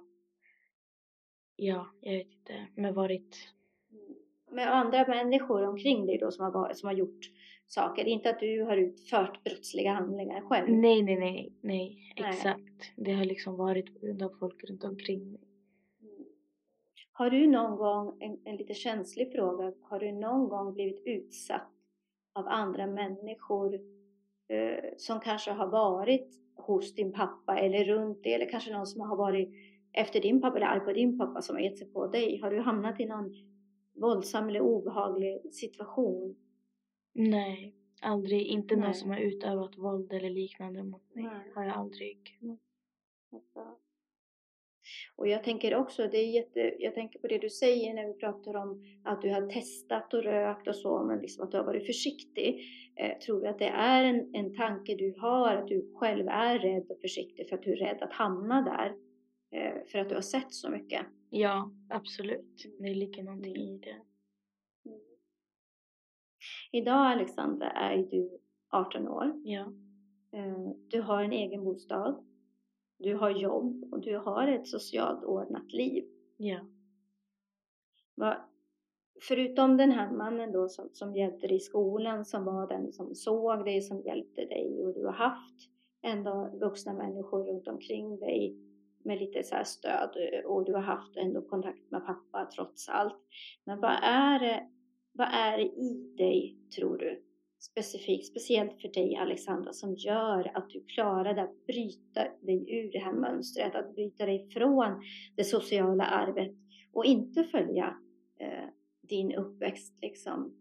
[1.56, 2.68] ja, jag vet inte.
[2.76, 3.38] Men varit...
[4.52, 7.32] Med andra människor omkring dig då som har, varit, som har gjort
[7.68, 8.06] saker?
[8.06, 10.70] Inte att du har utfört brottsliga handlingar själv?
[10.70, 12.92] Nej, nej, nej, nej, exakt.
[12.96, 15.42] Det har liksom varit på grund av folk runt omkring mig.
[17.12, 21.72] Har du någon gång, en, en lite känslig fråga, har du någon gång blivit utsatt
[22.34, 23.80] av andra människor
[24.48, 26.30] eh, som kanske har varit
[26.74, 29.50] hos din pappa eller runt dig eller kanske någon som har varit
[29.94, 32.40] efter din pappa eller arg på din pappa som har gett sig på dig?
[32.42, 33.36] Har du hamnat i någon
[33.94, 36.36] våldsam eller obehaglig situation?
[37.14, 38.48] Nej, aldrig.
[38.48, 38.86] Inte Nej.
[38.86, 41.24] någon som har utövat våld eller liknande mot mig.
[41.24, 41.52] Nej.
[41.56, 42.40] Har jag aldrig.
[43.54, 43.80] Bra.
[45.16, 48.14] Och jag tänker också, det är jätte, jag tänker på det du säger när vi
[48.14, 51.66] pratar om att du har testat och rökt och så, men liksom att du har
[51.66, 52.62] varit försiktig.
[52.96, 56.60] Eh, tror du att det är en, en tanke du har, att du själv är
[56.60, 58.96] rädd och försiktig för att du är rädd att hamna där?
[59.52, 61.06] Eh, för att du har sett så mycket?
[61.30, 62.66] Ja, absolut.
[62.80, 63.96] Det ligger någonting i det.
[66.72, 68.40] Idag Alexandra är du
[68.72, 69.34] 18 år.
[69.44, 69.74] Ja.
[70.34, 72.26] Eh, Du har en egen bostad.
[73.00, 76.06] Du har jobb och du har ett socialt ordnat liv.
[76.38, 76.60] Ja.
[78.16, 78.50] Va,
[79.28, 83.16] förutom den här mannen då som, som hjälpte dig i skolan, som var den som
[83.16, 85.56] såg dig, som hjälpte dig och du har haft
[86.02, 88.58] ändå vuxna människor runt omkring dig
[89.04, 90.10] med lite så här stöd
[90.46, 93.22] och du har haft ändå kontakt med pappa trots allt.
[93.64, 94.70] Men vad är det,
[95.12, 97.24] vad är det i dig, tror du,
[97.60, 103.00] specifikt, speciellt för dig Alexandra, som gör att du klarade att bryta dig ur det
[103.00, 105.02] här mönstret, att bryta dig från
[105.36, 106.56] det sociala arvet
[106.94, 107.98] och inte följa
[108.40, 108.70] eh,
[109.02, 110.56] din uppväxt liksom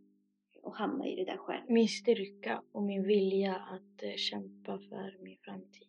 [0.63, 1.63] och hamna i det där själv.
[1.69, 5.89] Min styrka och min vilja att eh, kämpa för min framtid.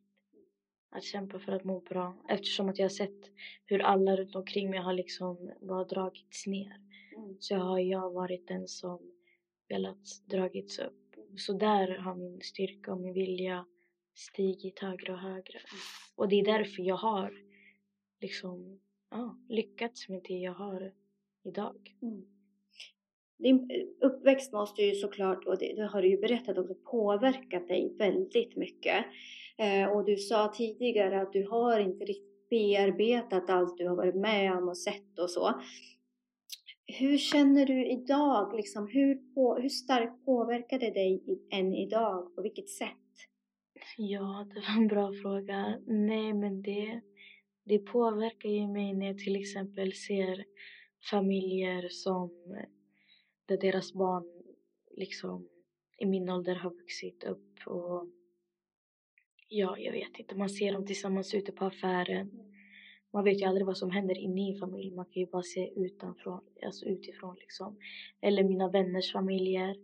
[0.92, 2.18] Att kämpa för att må bra.
[2.30, 3.32] Eftersom att jag har sett
[3.66, 6.76] hur alla runt omkring mig har liksom bara dragits ner.
[7.18, 7.36] Mm.
[7.40, 9.00] Så har jag varit den som
[9.70, 10.99] velat dragits upp.
[11.38, 13.66] Så där har min styrka och min vilja
[14.16, 15.60] stigit högre och högre.
[16.16, 17.34] Och det är därför jag har
[18.22, 18.80] liksom
[19.12, 20.94] ja, lyckats med det jag har
[21.44, 21.96] idag.
[22.02, 22.26] Mm.
[23.38, 27.68] Din eh, uppväxt måste ju såklart, och det, det har du ju berättat också, påverkat
[27.68, 29.06] dig väldigt mycket.
[29.58, 34.16] Eh, och du sa tidigare att du har inte riktigt bearbetat allt du har varit
[34.16, 35.62] med om och sett och så.
[36.92, 38.56] Hur känner du idag?
[38.56, 42.36] Liksom, hur, på, hur starkt påverkar det dig i, än idag?
[42.36, 42.88] På vilket sätt?
[43.98, 45.80] Ja, det var en bra fråga.
[45.88, 47.02] Nej, men det,
[47.64, 50.46] det påverkar ju mig när jag till exempel ser
[51.12, 52.32] familjer som
[53.46, 54.24] där deras barn
[54.98, 55.50] liksom
[55.98, 58.08] i min ålder har vuxit upp och
[59.48, 62.49] ja, jag vet inte, man ser dem tillsammans ute på affären.
[63.12, 65.44] Man vet ju aldrig vad som händer inne i en familj, man kan ju bara
[65.44, 67.78] se utanför, alltså utifrån liksom.
[68.22, 69.76] Eller mina vänners familjer,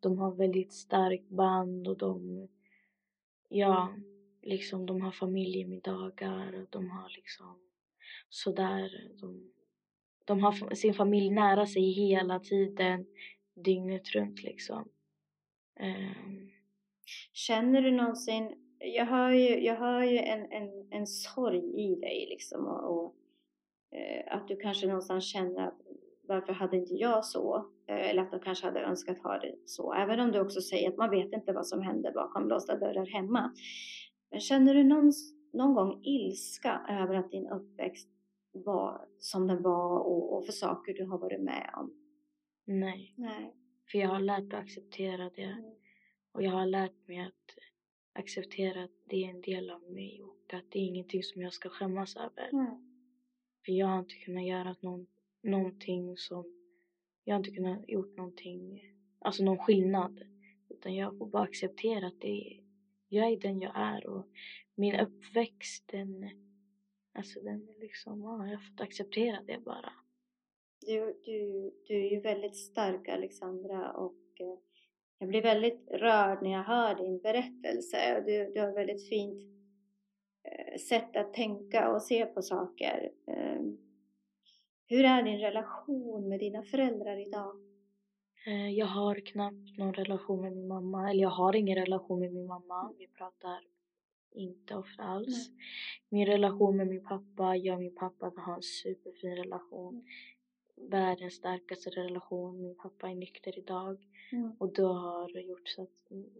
[0.00, 2.48] de har väldigt starkt band och de,
[3.48, 3.94] ja,
[4.42, 7.58] liksom de har familjemiddagar och de har liksom
[8.28, 9.52] sådär, de,
[10.24, 13.06] de har sin familj nära sig hela tiden,
[13.54, 14.88] dygnet runt liksom.
[15.80, 16.50] Um.
[17.32, 22.26] Känner du någonsin, jag hör ju, jag hör ju en, en, en sorg i dig
[22.30, 23.14] liksom och, och
[23.98, 25.80] eh, att du kanske någonstans känner att
[26.22, 27.70] varför hade inte jag så?
[27.86, 29.92] Eh, eller att du kanske hade önskat ha det så.
[29.94, 33.06] Även om du också säger att man vet inte vad som händer bakom låsta dörrar
[33.06, 33.52] hemma.
[34.30, 35.12] Men känner du någon,
[35.52, 38.08] någon gång ilska över att din uppväxt
[38.52, 41.94] var som den var och, och för saker du har varit med om?
[42.66, 43.54] nej, Nej.
[43.92, 45.42] för jag har lärt mig att acceptera det.
[45.42, 45.74] Mm.
[46.32, 47.58] Och jag har lärt mig att
[48.12, 51.52] acceptera att det är en del av mig och att det är ingenting som jag
[51.52, 52.48] ska skämmas över.
[52.52, 52.78] Nej.
[53.64, 55.06] För jag har inte kunnat göra någon,
[55.42, 56.56] någonting som...
[57.24, 58.84] Jag har inte kunnat gjort någonting,
[59.18, 60.20] alltså någon skillnad.
[60.68, 62.64] Utan jag får bara acceptera att det är,
[63.08, 64.26] jag är den jag är och
[64.74, 66.30] min uppväxt den...
[67.12, 69.92] Alltså den är liksom, ja, jag har fått acceptera det bara.
[70.80, 74.58] Du, du, du är ju väldigt stark Alexandra och eh,
[75.20, 78.22] jag blir väldigt rörd när jag hör din berättelse.
[78.26, 79.42] Du, du har väldigt fint
[80.44, 83.10] eh, sätt att tänka och se på saker.
[83.26, 83.60] Eh,
[84.88, 87.56] hur är din relation med dina föräldrar idag?
[88.46, 92.32] Eh, Jag har knappt någon relation med min mamma, eller jag har ingen relation med
[92.32, 92.94] min mamma.
[92.98, 93.60] Vi pratar
[94.34, 95.50] inte ofta alls.
[96.08, 100.04] Min relation med min pappa, jag och min pappa har en superfin relation.
[100.88, 102.62] Världens starkaste relation.
[102.62, 104.08] Min pappa är nykter idag.
[104.32, 104.52] Mm.
[104.58, 105.88] Och det har gjort så att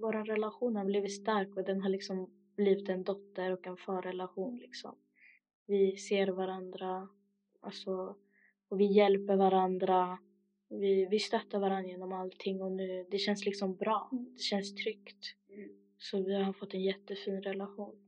[0.00, 4.56] vår relation har blivit stark och den har liksom blivit en dotter och en farrelation
[4.56, 4.94] liksom.
[5.66, 7.08] Vi ser varandra,
[7.60, 8.16] alltså,
[8.68, 10.18] och vi hjälper varandra.
[10.68, 14.08] Vi, vi stöttar varandra genom allting och nu, det känns liksom bra.
[14.12, 14.32] Mm.
[14.34, 15.36] Det känns tryggt.
[15.48, 15.68] Mm.
[15.98, 18.06] Så vi har fått en jättefin relation.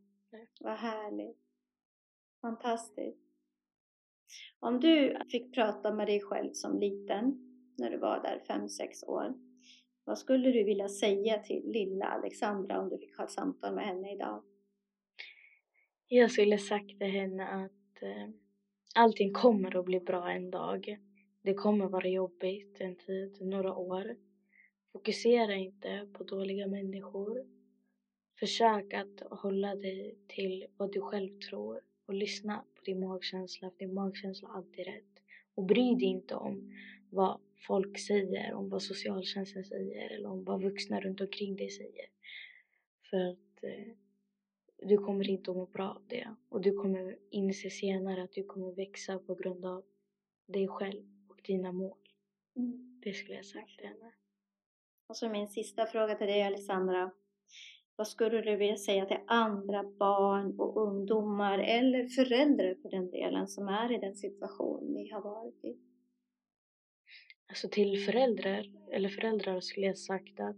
[0.60, 1.38] Vad härligt.
[2.40, 3.31] Fantastiskt.
[4.64, 7.38] Om du fick prata med dig själv som liten,
[7.78, 9.34] när du var där 5-6 år,
[10.04, 13.84] vad skulle du vilja säga till lilla Alexandra om du fick ha ett samtal med
[13.84, 14.42] henne idag?
[16.08, 18.28] Jag skulle sagt till henne att eh,
[18.94, 20.98] allting kommer att bli bra en dag.
[21.42, 24.16] Det kommer vara jobbigt en tid, några år.
[24.92, 27.46] Fokusera inte på dåliga människor.
[28.40, 31.80] Försök att hålla dig till vad du själv tror
[32.12, 35.22] och lyssna på din magkänsla, för din magkänsla har alltid rätt.
[35.54, 36.72] Och bry dig inte om
[37.10, 42.06] vad folk säger, om vad socialtjänsten säger eller om vad vuxna runt omkring dig säger.
[43.10, 43.94] För att eh,
[44.88, 48.44] du kommer inte att må bra av det och du kommer inse senare att du
[48.44, 49.84] kommer växa på grund av
[50.46, 51.98] dig själv och dina mål.
[52.56, 53.00] Mm.
[53.04, 54.12] Det skulle jag sagt till henne.
[55.06, 57.10] Och så min sista fråga till dig Alexandra.
[57.96, 63.48] Vad skulle du vilja säga till andra barn och ungdomar eller föräldrar på den delen
[63.48, 65.76] som är i den situation ni har varit i?
[67.48, 70.56] Alltså till föräldrar, eller föräldrar skulle jag sagt att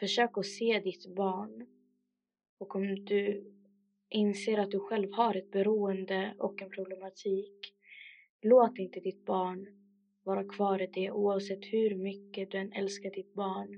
[0.00, 1.66] försök att se ditt barn
[2.58, 3.52] och om du
[4.08, 7.74] inser att du själv har ett beroende och en problematik
[8.42, 9.66] låt inte ditt barn
[10.24, 13.68] vara kvar i det oavsett hur mycket du än älskar ditt barn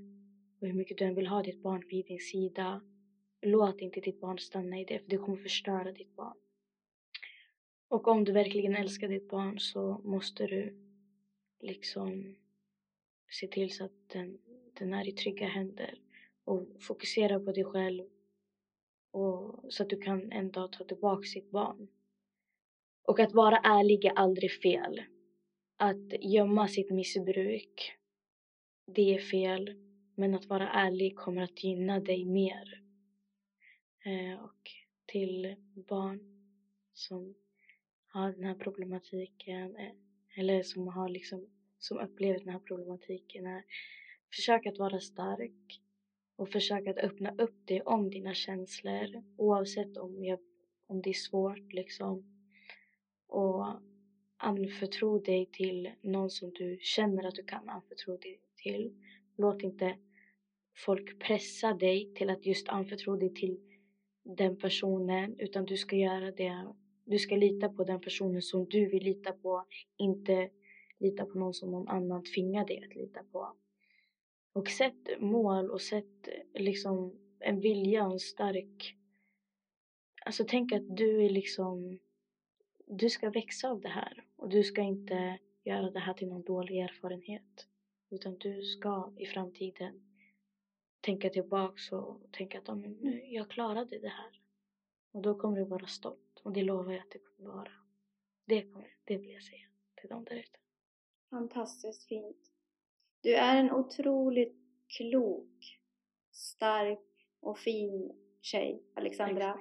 [0.61, 2.83] och hur mycket du än vill ha ditt barn vid din sida
[3.45, 6.37] låt inte ditt barn stanna i det för det kommer förstöra ditt barn.
[7.89, 10.75] Och om du verkligen älskar ditt barn så måste du
[11.61, 12.37] liksom
[13.31, 14.39] se till så att den,
[14.79, 15.99] den är i trygga händer
[16.45, 18.05] och fokusera på dig själv
[19.11, 21.89] och, så att du kan en dag ta tillbaka ditt barn.
[23.03, 25.03] Och att vara ärlig är aldrig fel.
[25.77, 27.93] Att gömma sitt missbruk,
[28.87, 29.75] det är fel.
[30.15, 32.84] Men att vara ärlig kommer att gynna dig mer.
[34.05, 34.71] Eh, och
[35.07, 36.21] till barn
[36.93, 37.35] som
[38.07, 39.93] har den här problematiken eh,
[40.37, 41.47] eller som har liksom
[41.79, 43.65] som upplever den här problematiken är
[44.35, 45.81] försök att vara stark
[46.37, 50.39] och försök att öppna upp dig om dina känslor oavsett om, jag,
[50.87, 52.25] om det är svårt liksom
[53.27, 53.67] och
[54.37, 58.93] anförtro dig till någon som du känner att du kan anförtro dig till.
[59.37, 59.99] Låt inte
[60.87, 63.74] folk pressa dig till att just anförtro dig till
[64.25, 66.67] den personen utan du ska göra det.
[67.05, 69.65] Du ska lita på den personen som du vill lita på,
[69.97, 70.51] inte
[70.99, 73.57] lita på någon som någon annan tvingar dig att lita på.
[74.53, 78.97] Och sätt mål och sätt liksom en vilja och en stark...
[80.27, 81.99] Alltså tänk att du är liksom...
[82.87, 86.43] Du ska växa av det här och du ska inte göra det här till någon
[86.43, 87.67] dålig erfarenhet.
[88.11, 90.14] Utan du ska i framtiden
[91.05, 94.41] tänka tillbaks och tänka att nu, jag klarade det här.
[95.13, 97.73] Och då kommer du vara stolt och det lovar jag att du kommer vara.
[98.45, 100.59] Det, kommer, det vill jag säga till dem där ute.
[101.31, 102.51] Fantastiskt fint.
[103.21, 104.57] Du är en otroligt
[104.97, 105.81] klok,
[106.33, 109.59] stark och fin tjej, Alexandra.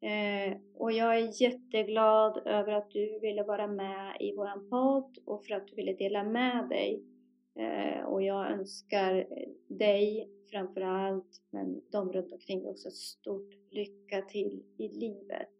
[0.00, 5.44] Eh, och jag är jätteglad över att du ville vara med i våran podd och
[5.44, 7.13] för att du ville dela med dig.
[7.56, 9.26] Eh, och jag önskar
[9.68, 15.50] dig framförallt, men de runt omkring dig också, stort lycka till i livet.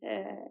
[0.00, 0.46] Eh,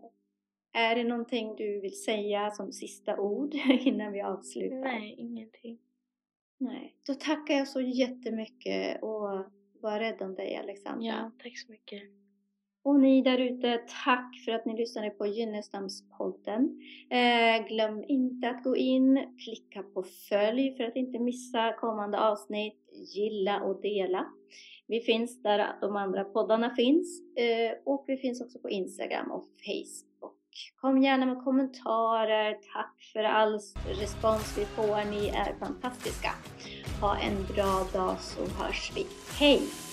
[0.73, 4.77] är det någonting du vill säga som sista ord innan vi avslutar?
[4.77, 5.79] Nej, ingenting.
[6.57, 6.95] Nej.
[7.07, 9.45] Då tackar jag så jättemycket och
[9.81, 11.07] var rädd om dig Alexandra.
[11.07, 12.03] Ja, tack så mycket.
[12.83, 16.81] Och ni där ute, tack för att ni lyssnade på Gynnestamspodden.
[17.09, 22.89] Eh, glöm inte att gå in, klicka på följ för att inte missa kommande avsnitt,
[23.15, 24.25] gilla och dela.
[24.87, 29.45] Vi finns där de andra poddarna finns eh, och vi finns också på Instagram och
[29.65, 30.33] Facebook.
[30.81, 32.57] Kom gärna med kommentarer.
[32.73, 33.59] Tack för all
[33.99, 35.11] respons vi får.
[35.11, 36.29] Ni är fantastiska.
[37.01, 39.05] Ha en bra dag så hörs vi.
[39.39, 39.92] Hej!